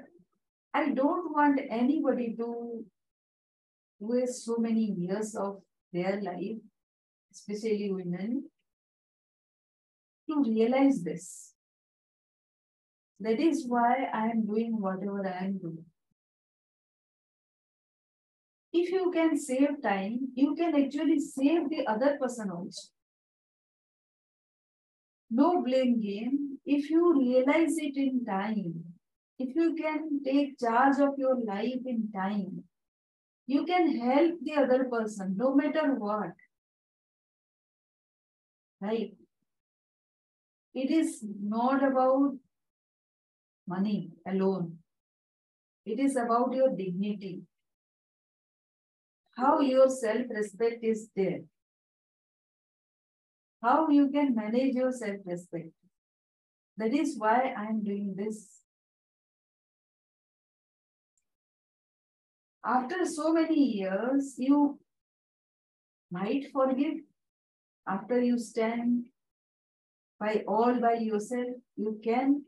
I 0.72 0.90
don't 0.90 1.32
want 1.32 1.60
anybody 1.68 2.34
to 2.38 2.84
waste 3.98 4.44
so 4.44 4.56
many 4.58 4.84
years 4.98 5.34
of 5.34 5.62
their 5.92 6.20
life, 6.22 6.62
especially 7.32 7.90
women, 7.92 8.44
to 10.30 10.42
realize 10.42 11.02
this. 11.02 11.54
That 13.20 13.40
is 13.40 13.64
why 13.66 14.08
I 14.12 14.26
am 14.28 14.46
doing 14.46 14.80
whatever 14.80 15.26
I 15.26 15.44
am 15.44 15.58
doing 15.58 15.84
if 18.74 18.90
you 18.90 19.10
can 19.12 19.38
save 19.38 19.80
time, 19.82 20.32
you 20.34 20.54
can 20.56 20.74
actually 20.74 21.20
save 21.20 21.70
the 21.70 21.86
other 21.86 22.18
person 22.20 22.50
also. 22.50 22.88
No 25.36 25.62
blame 25.62 26.00
game. 26.00 26.58
If 26.64 26.88
you 26.90 27.12
realize 27.18 27.76
it 27.76 27.96
in 27.96 28.24
time, 28.24 28.84
if 29.38 29.56
you 29.56 29.74
can 29.74 30.22
take 30.22 30.58
charge 30.60 31.00
of 31.00 31.18
your 31.18 31.36
life 31.44 31.82
in 31.84 32.10
time, 32.12 32.62
you 33.46 33.64
can 33.64 33.98
help 34.00 34.36
the 34.42 34.54
other 34.54 34.84
person 34.84 35.34
no 35.36 35.54
matter 35.54 35.94
what. 35.94 36.34
Right? 38.80 39.14
It 40.72 40.90
is 40.90 41.24
not 41.42 41.82
about 41.82 42.36
money 43.66 44.10
alone. 44.26 44.78
It 45.84 45.98
is 45.98 46.16
about 46.16 46.54
your 46.54 46.70
dignity. 46.76 47.42
How 49.36 49.60
your 49.60 49.88
self-respect 49.90 50.84
is 50.84 51.08
there. 51.16 51.40
How 53.64 53.88
you 53.88 54.10
can 54.10 54.34
manage 54.34 54.74
your 54.74 54.92
self-respect. 54.92 55.70
That 56.76 56.92
is 56.92 57.14
why 57.16 57.54
I 57.56 57.64
am 57.64 57.82
doing 57.82 58.14
this. 58.14 58.60
After 62.62 63.06
so 63.06 63.32
many 63.32 63.58
years, 63.58 64.34
you 64.36 64.78
might 66.10 66.52
forgive. 66.52 66.98
After 67.88 68.20
you 68.20 68.38
stand 68.38 69.06
by 70.20 70.44
all 70.46 70.78
by 70.78 70.94
yourself, 70.94 71.56
you 71.76 71.98
can 72.04 72.42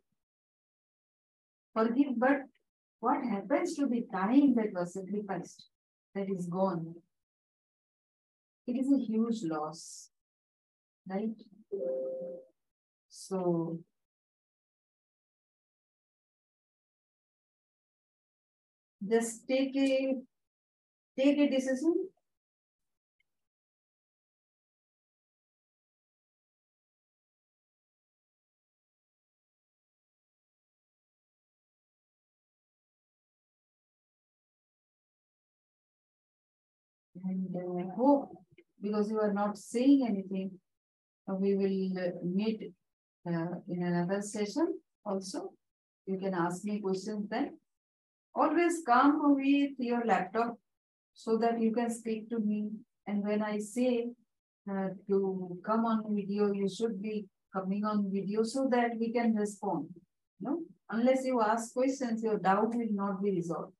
forgive. 1.72 2.18
But 2.18 2.42
what 3.00 3.24
happens 3.24 3.74
to 3.76 3.86
the 3.86 4.04
time 4.12 4.54
that 4.56 4.72
was 4.74 4.92
sacrificed, 4.92 5.64
that 6.14 6.28
is 6.28 6.46
gone? 6.46 6.94
It 8.66 8.76
is 8.76 8.92
a 8.92 8.98
huge 8.98 9.42
loss, 9.44 10.10
right? 11.08 11.36
So 13.08 13.80
just 19.08 19.46
take 19.48 19.74
a 19.76 20.16
take 21.16 21.38
a 21.38 21.48
decision 21.50 22.08
and 37.24 37.54
uh, 37.56 37.94
hope 37.94 38.30
because 38.80 39.10
you 39.10 39.18
are 39.20 39.32
not 39.32 39.58
saying 39.58 40.06
anything 40.06 40.50
we 41.34 41.54
will 41.54 42.18
meet 42.24 42.72
uh, 43.28 43.54
in 43.68 43.82
another 43.82 44.20
session 44.20 44.78
also 45.04 45.50
you 46.06 46.18
can 46.18 46.34
ask 46.34 46.64
me 46.64 46.80
questions 46.80 47.28
then 47.28 47.50
Always 48.36 48.82
come 48.84 49.34
with 49.34 49.70
your 49.78 50.04
laptop 50.04 50.58
so 51.14 51.38
that 51.38 51.58
you 51.58 51.72
can 51.72 51.90
speak 51.90 52.28
to 52.28 52.38
me. 52.38 52.68
And 53.06 53.24
when 53.24 53.42
I 53.42 53.58
say 53.58 54.08
uh, 54.70 54.88
to 55.08 55.58
come 55.64 55.86
on 55.86 56.14
video, 56.14 56.52
you 56.52 56.68
should 56.68 57.00
be 57.00 57.24
coming 57.54 57.86
on 57.86 58.10
video 58.12 58.42
so 58.42 58.68
that 58.70 58.90
we 59.00 59.10
can 59.10 59.34
respond. 59.34 59.86
No, 60.38 60.58
unless 60.90 61.24
you 61.24 61.40
ask 61.40 61.72
questions, 61.72 62.22
your 62.22 62.38
doubt 62.38 62.74
will 62.74 62.92
not 62.92 63.22
be 63.22 63.30
resolved. 63.30 63.72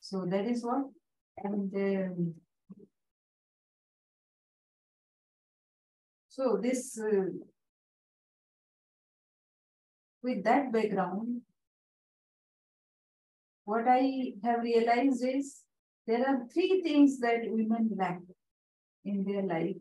So 0.00 0.24
that 0.30 0.46
is 0.46 0.64
what. 0.64 0.84
And 1.44 1.70
um, 1.74 2.34
so 6.36 6.58
this, 6.60 6.98
uh, 6.98 7.26
with 10.20 10.42
that 10.42 10.72
background, 10.72 11.42
what 13.64 13.84
I 13.88 14.32
have 14.42 14.62
realized 14.62 15.24
is 15.24 15.60
there 16.08 16.26
are 16.26 16.48
three 16.52 16.82
things 16.82 17.20
that 17.20 17.42
women 17.44 17.90
lack 17.96 18.18
in 19.04 19.22
their 19.24 19.42
life. 19.42 19.76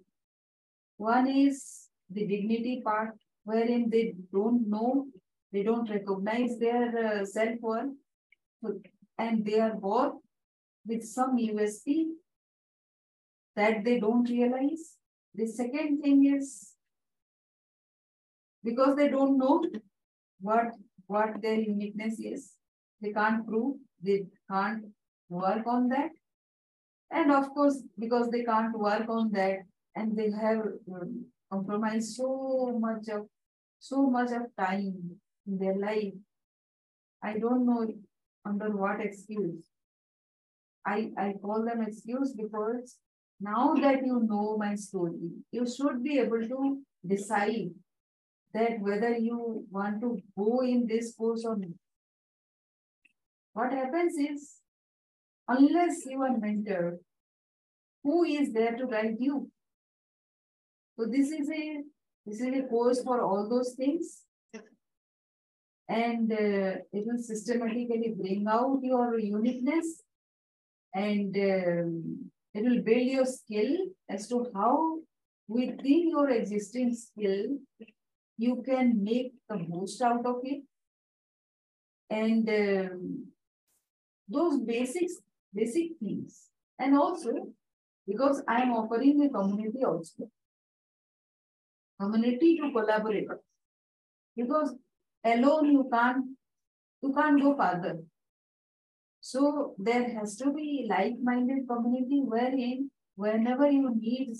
One 0.97 1.28
is 1.28 1.89
the 2.12 2.28
dignity 2.28 2.82
part, 2.86 3.16
wherein 3.45 3.89
they 3.89 4.14
don't 4.32 4.70
know, 4.70 5.08
they 5.51 5.64
don't 5.64 5.89
recognize 5.89 6.60
their 6.60 7.22
uh, 7.22 7.26
self 7.26 7.60
worth, 7.62 7.93
and 9.18 9.43
they 9.43 9.60
are 9.60 9.74
born 9.74 10.20
with 10.86 11.04
some 11.04 11.36
USP 11.36 12.10
that 13.56 13.84
they 13.84 13.99
don't 13.99 14.30
realize. 14.30 14.97
The 15.36 15.48
second 15.48 16.02
thing 16.02 16.26
is 16.36 16.74
because 18.64 18.96
they 18.96 19.10
don't 19.10 19.38
know 19.38 19.64
what 20.40 20.68
what 21.08 21.42
their 21.42 21.60
uniqueness 21.60 22.20
is 22.20 22.56
they 23.04 23.12
can't 23.12 23.46
prove, 23.46 23.76
they 24.02 24.24
can't 24.50 24.86
work 25.30 25.68
on 25.68 25.90
that. 25.90 26.12
And 27.12 27.32
of 27.32 27.50
course, 27.50 27.84
because 28.00 28.30
they 28.30 28.44
can't 28.44 28.78
work 28.80 29.10
on 29.10 29.32
that 29.34 29.60
and 29.96 30.18
they 30.18 30.32
have 30.32 30.64
um, 30.92 31.26
compromised 31.52 32.16
so 32.16 32.78
much 32.80 33.10
of 33.10 33.28
so 33.80 34.10
much 34.10 34.32
of 34.32 34.44
time 34.58 35.20
in 35.46 35.58
their 35.60 35.78
life. 35.78 36.14
I 37.22 37.38
don't 37.38 37.66
know 37.66 37.86
under 38.46 38.70
what 38.72 39.02
excuse. 39.02 39.66
I, 40.86 41.12
I 41.18 41.34
call 41.42 41.66
them 41.66 41.82
excuse 41.82 42.34
because 42.34 42.98
now 43.44 43.74
that 43.76 44.06
you 44.06 44.22
know 44.26 44.58
my 44.58 44.74
story, 44.76 45.32
you 45.52 45.66
should 45.68 46.02
be 46.04 46.20
able 46.20 46.48
to 46.48 46.82
decide 47.06 47.72
that 48.54 48.80
whether 48.80 49.18
you 49.18 49.66
want 49.70 50.00
to 50.02 50.18
go 50.38 50.62
in 50.62 50.88
this 50.88 51.14
course 51.16 51.44
or 51.46 51.58
not. 51.58 51.72
What 53.54 53.74
happens 53.74 54.16
is, 54.18 54.56
unless 55.48 56.06
you 56.06 56.22
are 56.22 56.38
mentored, 56.46 57.00
who 58.04 58.24
is 58.24 58.54
there 58.54 58.78
to 58.78 58.88
guide 58.88 59.18
you? 59.20 59.50
So 60.98 61.06
this 61.06 61.32
is 61.32 61.50
a 61.50 61.82
this 62.26 62.39
is 62.39 62.54
a 62.60 62.64
course 62.64 63.04
for 63.04 63.22
all 63.22 63.50
those 63.50 63.74
things. 63.74 64.22
And 65.89 66.32
uh, 66.32 66.80
it 66.94 67.06
will 67.06 67.18
systematically 67.18 68.16
bring 68.18 68.46
out 68.48 68.80
your 68.82 69.20
uniqueness 69.20 70.02
and 70.94 71.36
um, 71.36 72.23
it 72.54 72.64
will 72.64 72.82
build 72.82 73.08
your 73.08 73.26
skill 73.26 73.78
as 74.10 74.28
to 74.28 74.47
how 74.54 74.99
within 75.47 76.10
your 76.10 76.30
existing 76.30 76.93
skill 76.95 77.58
you 78.38 78.64
can 78.66 79.04
make 79.04 79.34
the 79.49 79.58
most 79.58 80.01
out 80.01 80.26
of 80.26 80.38
it 80.43 80.64
and 82.10 82.49
um, 82.49 83.26
those 84.28 84.60
basics, 84.60 85.14
basic 85.54 85.97
things. 85.99 86.49
And 86.80 86.95
also, 86.95 87.32
because 88.08 88.43
I 88.47 88.62
am 88.62 88.72
offering 88.72 89.24
a 89.24 89.30
community 89.30 89.84
also, 89.84 90.30
community 91.99 92.58
to 92.58 92.72
collaborate. 92.72 93.28
Because 94.36 94.76
alone 95.24 95.72
you 95.72 95.89
can't, 95.91 96.26
you 97.01 97.14
can't 97.14 97.41
go 97.41 97.56
further. 97.56 97.99
So 99.26 99.74
there 99.78 100.10
has 100.16 100.36
to 100.40 100.52
be 100.52 100.86
like-minded 100.90 101.66
community 101.70 102.22
wherein 102.26 102.92
whenever 103.16 103.72
you 103.72 103.96
need 103.96 104.34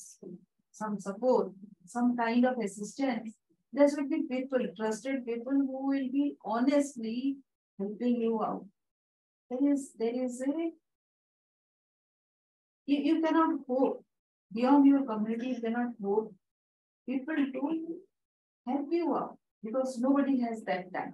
some 0.74 1.00
support, 1.00 1.54
some 1.86 2.18
kind 2.18 2.46
of 2.46 2.58
assistance, 2.58 3.34
there 3.72 3.90
should 3.90 4.10
be 4.10 4.24
people, 4.30 4.60
trusted 4.76 5.26
people 5.26 5.54
who 5.54 5.88
will 5.88 6.10
be 6.12 6.36
honestly 6.44 7.38
helping 7.80 8.18
you 8.18 8.44
out. 8.44 8.66
There 9.50 9.72
is, 9.72 9.92
there 9.98 10.22
is 10.22 10.42
a, 10.42 10.72
you, 12.86 12.98
you 13.08 13.22
cannot 13.22 13.60
hope 13.66 14.04
beyond 14.54 14.86
your 14.86 15.06
community, 15.06 15.52
you 15.52 15.62
cannot 15.62 15.94
hope 16.04 16.34
people 17.08 17.38
to 17.38 18.00
help 18.68 18.88
you 18.92 19.16
out 19.16 19.38
because 19.64 19.98
nobody 19.98 20.42
has 20.42 20.62
that 20.64 20.94
time. 20.94 21.14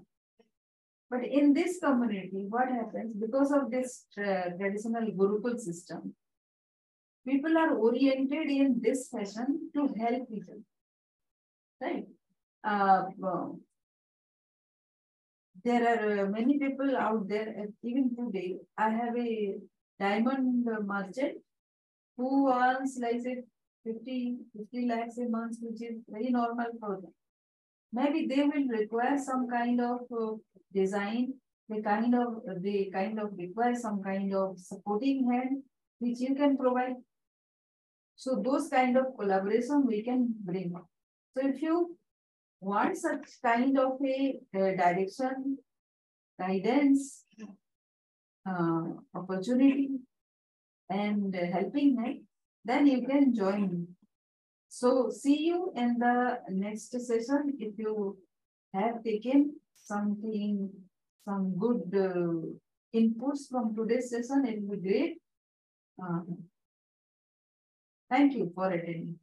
But 1.09 1.25
in 1.25 1.53
this 1.53 1.79
community, 1.79 2.45
what 2.47 2.69
happens 2.69 3.15
because 3.19 3.51
of 3.51 3.71
this 3.71 4.05
uh, 4.17 4.51
traditional 4.59 5.07
Gurukul 5.11 5.59
system, 5.59 6.13
people 7.27 7.57
are 7.57 7.75
oriented 7.75 8.47
in 8.47 8.79
this 8.81 9.09
fashion 9.09 9.71
to 9.75 9.89
help 9.99 10.29
people. 10.29 10.61
Right? 11.81 12.05
Uh, 12.63 13.05
there 15.63 15.83
are 15.87 16.25
uh, 16.25 16.29
many 16.29 16.59
people 16.59 16.95
out 16.95 17.27
there, 17.27 17.53
even 17.83 18.15
today. 18.15 18.57
I 18.77 18.89
have 18.89 19.17
a 19.17 19.55
diamond 19.99 20.67
merchant 20.85 21.37
who 22.17 22.51
earns 22.51 22.97
like 23.01 23.21
say 23.21 23.43
50, 23.85 24.37
50 24.57 24.87
lakhs 24.87 25.17
a 25.17 25.27
month, 25.29 25.57
which 25.61 25.81
is 25.81 25.97
very 26.07 26.29
normal 26.29 26.67
for 26.79 26.99
them. 27.01 27.13
Maybe 27.91 28.27
they 28.27 28.43
will 28.43 28.67
require 28.67 29.17
some 29.17 29.47
kind 29.49 29.81
of 29.81 30.01
uh, 30.11 30.35
design, 30.73 31.33
they 31.67 31.81
kind 31.81 32.15
of 32.15 32.41
they 32.61 32.89
kind 32.91 33.19
of 33.19 33.31
require 33.37 33.75
some 33.75 34.01
kind 34.01 34.33
of 34.33 34.57
supporting 34.57 35.29
hand, 35.31 35.63
which 35.99 36.19
you 36.19 36.35
can 36.35 36.57
provide. 36.57 36.95
So 38.15 38.41
those 38.43 38.67
kind 38.67 38.97
of 38.97 39.05
collaboration 39.17 39.85
we 39.85 40.03
can 40.03 40.33
bring. 40.43 40.73
So 41.37 41.47
if 41.47 41.61
you 41.61 41.97
want 42.59 42.97
such 42.97 43.29
kind 43.43 43.77
of 43.77 43.93
a 44.03 44.39
direction 44.53 45.57
guidance, 46.39 47.23
uh, 48.49 48.81
opportunity, 49.13 49.89
and 50.89 51.35
helping 51.35 51.97
hand, 51.97 52.21
then 52.65 52.87
you 52.87 53.05
can 53.07 53.33
join 53.33 53.71
me. 53.71 53.85
So 54.69 55.09
see 55.09 55.43
you 55.43 55.71
in 55.75 55.97
the 55.99 56.39
next 56.49 56.91
session. 56.91 57.57
If 57.59 57.77
you 57.77 58.17
have 58.73 59.03
taken 59.03 59.58
something, 59.83 60.69
some 61.25 61.55
good 61.57 61.83
uh, 61.95 62.97
inputs 62.97 63.49
from 63.49 63.75
today's 63.75 64.09
session, 64.09 64.45
it 64.45 64.59
will 64.61 64.77
be 64.77 64.89
great. 64.89 65.17
Uh, 66.01 66.21
thank 68.09 68.33
you 68.33 68.51
for 68.55 68.71
attending. 68.71 69.19